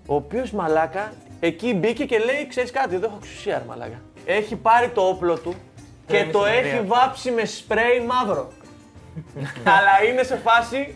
[0.08, 4.02] ο οποίος μαλάκα εκεί μπήκε και λέει: Ξέρεις κάτι, εδώ έχω εξουσία, ρε μαλάκα.
[4.26, 5.54] Έχει πάρει το όπλο του
[6.08, 8.52] και το έχει βάψει με σπρέι μαύρο.
[9.76, 10.96] Αλλά είναι σε φάση.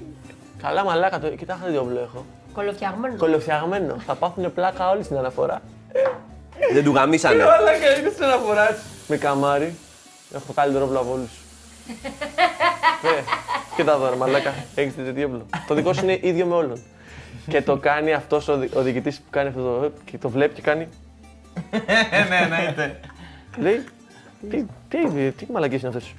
[0.61, 1.30] Καλά, μαλάκα, το...
[1.30, 2.26] κοιτάξτε τι όπλο έχω.
[2.53, 3.15] Κολοφτιαγμένο.
[3.17, 3.95] Κολοφτιαγμένο.
[4.05, 5.61] Θα πάθουν πλάκα όλοι στην αναφορά.
[6.74, 7.43] Δεν του γαμίσανε.
[7.57, 8.78] Μαλάκα, είναι στην αναφορά.
[9.07, 9.76] Με καμάρι.
[10.36, 11.30] Έχω καλύτερο όπλο από όλους.
[13.03, 13.24] Ναι,
[13.76, 14.53] κοίτα εδώ, ρε μαλάκα.
[14.76, 15.45] Έχεις τέτοιο όπλο.
[15.67, 16.82] Το δικό σου είναι ίδιο με όλων.
[17.47, 19.91] Και το κάνει αυτός ο, δι- ο διοικητής που κάνει αυτό το.
[20.05, 20.88] και το βλέπει και κάνει.
[22.30, 22.99] ναι, εννοείται.
[23.57, 23.84] Λέει,
[24.49, 26.13] τι, τι, τι μαλακίες είναι αυτές.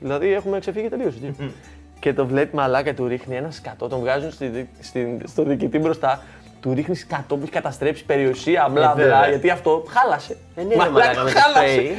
[0.00, 1.14] Δηλαδή έχουμε ξεφύγει τελείως.
[1.14, 1.52] έτσι.
[2.00, 5.78] και το βλέπει μαλάκα, του ρίχνει ένα σκατό, τον βγάζουν στη, δι- στην, στο διοικητή
[5.78, 6.22] μπροστά,
[6.60, 9.28] του ρίχνει σκατό που έχει καταστρέψει περιουσία, μπλα μπλα, βέβαια.
[9.28, 10.36] γιατί αυτό χάλασε.
[10.54, 11.72] Ε, ναι, ρε μαλάκα, με το χάλασε.
[11.72, 11.98] σπρέι.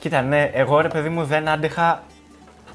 [0.00, 2.02] Κοίτα, ναι, εγώ ρε παιδί μου δεν άντεχα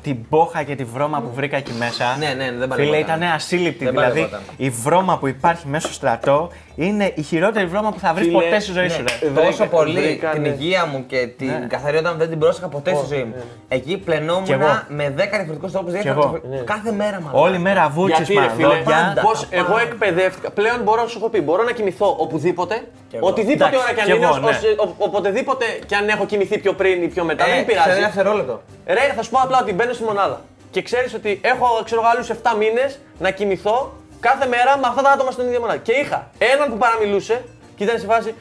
[0.02, 2.16] την μπόχα και τη βρώμα που βρήκα εκεί μέσα.
[2.18, 3.00] Ναι, ναι, δεν Φίλε, παλεύονταν.
[3.18, 3.84] ήταν ασύλληπτη.
[3.84, 4.42] Δεν δηλαδή, παλεύονταν.
[4.58, 8.40] η βρώμα που υπάρχει μέσα στο στρατό είναι η χειρότερη βρώμα που θα βρεις Φίλε,
[8.44, 9.02] ποτέ στη ζωή σου.
[9.04, 9.46] Ναι, Ρε.
[9.48, 11.66] τόσο πολύ βρήκανε- την υγεία μου και την Ναι.
[11.68, 13.34] καθαριότητα μου δεν την πρόσεχα ποτέ στη ζωή μου.
[13.68, 14.82] Εκεί Κι πλενόμουν εγώ.
[14.88, 16.40] με 10 διαφορετικούς τρόπους Κι εγώ.
[16.66, 17.42] κάθε μέρα μάλλον.
[17.42, 18.96] Όλη μέρα βούτσες, Γιατί ρε φίλε, μαδόντια.
[19.08, 19.22] πάντα.
[19.22, 19.82] πώς τα εγώ πάντα.
[19.82, 20.50] εκπαιδεύτηκα.
[20.52, 23.28] Πλέον μπορώ να σου έχω πει, μπορώ να κοιμηθώ οπουδήποτε, εγώ.
[23.28, 24.50] οτιδήποτε Εντάξει, ώρα κι αν κι είναι, εγώ, ως- ναι.
[24.50, 27.64] ως- ο- οποτεδήποτε κι αν έχω κοιμηθεί πιο πριν ή πιο μετά, δεν Ε, σε
[27.64, 27.90] πειράζει.
[27.90, 28.62] ένα δευτερόλεπτο.
[28.88, 30.42] Ρε, θα σου πω απλά ότι μπαίνω στη μονάδα.
[30.72, 35.02] Και ξέρεις ότι έχω ξέρω εγώ, άλλους 7 μήνες να κοιμηθώ κάθε μέρα με αυτά
[35.02, 35.80] τα άτομα στην ίδια μονάδα.
[35.80, 37.44] Και είχα έναν που παραμιλούσε
[37.76, 38.36] και ήταν σε φάση.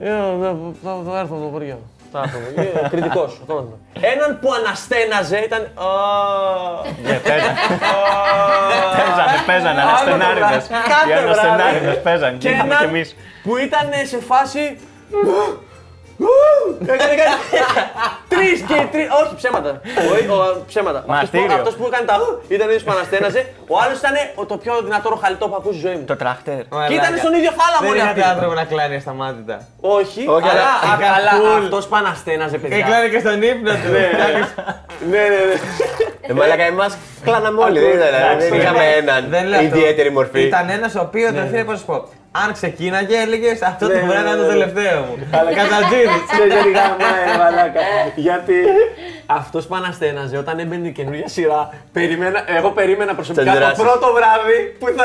[0.00, 0.08] «Ε,
[0.42, 1.78] θα- Θα θα έρθω από το χωριό.
[2.12, 2.38] Θα έρθω.
[2.88, 3.40] Κριτικός.
[4.00, 5.60] Έναν που αναστέναζε ήταν.
[5.60, 5.86] «Α,
[7.02, 7.54] Ναι, παίζανε.
[8.96, 10.66] Παίζανε, παίζανε, Άλλο αναστενάριδες.
[10.66, 10.88] το βράδυ.
[10.88, 12.00] Κάθε Οι αναστενάριδες βράδυ.
[12.02, 12.36] παίζανε.
[12.36, 13.16] Και Και είχαμε κι έναν εμείς.
[13.42, 14.78] που ήταν σε φάση.
[16.94, 17.36] Έκανε κάτι.
[18.32, 19.02] Τρεις και τρει.
[19.20, 19.70] Όχι, ψέματα.
[20.12, 20.98] Όχι, ο- ψέματα.
[20.98, 21.54] Αυτός που- Μαρτύριο.
[21.60, 22.14] Αυτός που έκανε τα.
[22.54, 23.40] ήταν ο ίδιος που αναστέναζε.
[23.72, 26.04] Ο άλλος ήταν ο- το πιο δυνατό ροχαλιτό που ακούσει στη ζωή μου.
[26.12, 26.60] Το τράχτερ.
[26.88, 28.30] Και ήταν στον ίδιο θάλαμο, Δεν ρε είχατε αυτοί.
[28.32, 29.56] άνθρωπο να κλάνει ασταμάτητα.
[29.98, 31.58] Όχι, Όχι, αλλά, αλλά- α- αλλά cool.
[31.62, 32.76] αυτός που αναστέναζε, παιδιά.
[32.76, 33.88] Έκλανε και στον ύπνο του.
[35.12, 35.56] Ναι, ναι, ναι.
[36.28, 36.92] Ε, μαλάκα, εμάς
[37.24, 37.78] κλάναμε όλοι.
[37.80, 39.76] Δεν ήταν- Εντάξει, δεν είχαμε έναν Δεν λέω αυτό.
[39.76, 40.40] ιδιαίτερη μορφή.
[40.40, 42.08] Ήταν ένας ο οποίος, δεν φίλε, πώς να σου πω.
[42.32, 44.48] Αν ξεκίναγε, έλεγες αυτό το Ναι, πρέπει να ναι, είναι το ναι.
[44.48, 45.26] τελευταίο μου.
[45.30, 46.18] Κατατζίδη.
[46.38, 47.80] Δεν γιατί γαμάει, μαλάκα.
[48.16, 48.54] Γιατί;
[49.26, 53.82] Αυτός που αναστέναζε όταν έμπαινε η καινούργια σειρά, περιμένα, εγώ περίμενα προσωπικά το αντιδράσεις.
[53.82, 55.04] πρώτο βράδυ που θα,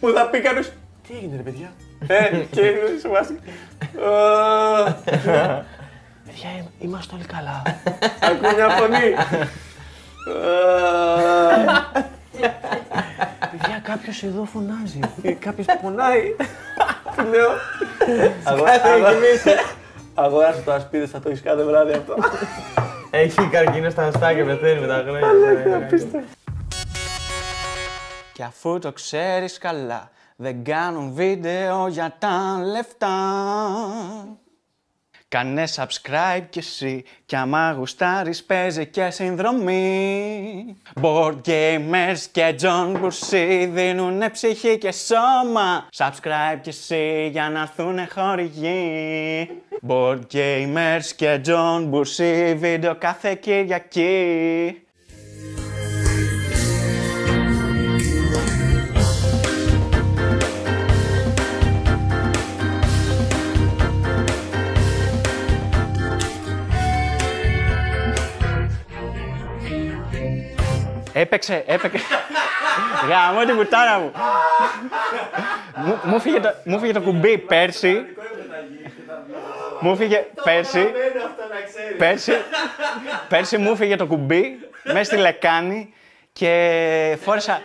[0.00, 0.70] που θα πει κάποιος.
[1.08, 1.72] Τι έγινε, ρε παιδιά;
[2.06, 3.38] ε, και είναι σε βάση.
[3.80, 4.90] «Ε,
[6.26, 7.62] Παιδιά, ε, είμαστε όλοι καλά.
[8.28, 9.14] Ακούω μια φωνή.
[12.40, 12.48] «Ε,
[13.50, 14.98] Παιδιά, κάποιος εδώ φωνάζει.
[15.38, 16.36] Κάποιος πονάει.
[17.16, 17.50] Του λέω.
[20.14, 22.14] Αγόρασε το ασπίδε, θα το έχει κάθε βράδυ αυτό.
[23.10, 25.88] Έχει καρκίνο στα αστά και πεθαίνει με τα χρόνια.
[28.32, 33.16] Και αφού το ξέρεις καλά, δεν κάνουν βίντεο για τα λεφτά.
[35.34, 40.76] Κάνε subscribe κι εσύ κι άμα γουστάρεις παίζει και συνδρομή.
[41.02, 45.88] Board gamers και John Bursi δίνουνε ψυχή και σώμα.
[45.96, 49.48] Subscribe κι εσύ για να έρθουνε χορηγοί.
[49.88, 54.83] Board gamers και John Bursi βίντεο κάθε Κυριακή
[71.16, 72.04] Έπαιξε, έπαιξε.
[73.08, 74.12] Γαμώ την κουτάρα μου.
[75.76, 78.04] Μου- Μου φύγε το- Μου φύγε το κουμπί πέρσι.
[79.80, 80.92] Μου φύγε πέρσι.
[81.98, 82.32] Πέρσι.
[83.28, 85.94] Πέρσι μου φύγε το κουμπί μέσα στη λεκάνη
[86.32, 87.62] και φόρεσα,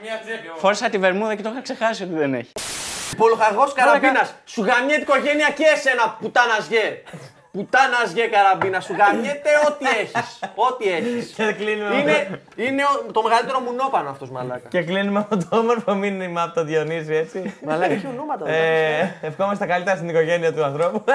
[0.57, 2.51] φόρεσα τη βερμούδα και το είχα ξεχάσει ότι δεν έχει.
[3.17, 4.33] Πολοχαγό καραμπίνας.
[4.45, 7.01] Σου γαμιέται η οικογένεια και εσένα, πουτάνας γε.
[7.59, 8.79] Πουτάνας γε καραμπίνα.
[8.79, 10.39] Σου γαμιέται ό,τι έχεις.
[10.55, 11.33] Ό,τι έχεις.
[11.35, 14.67] Και κλείνουμε, Είναι, είναι ο- το μεγαλύτερο μουνόπανο αυτός μαλάκα.
[14.67, 17.53] και κλείνουμε από το όμορφο μήνυμα από τον Διονύση, έτσι.
[17.65, 18.49] Μαλάκα έχει ονόματα.
[18.49, 21.03] Ε, ευχόμαστε τα καλύτερα στην οικογένεια του ανθρώπου.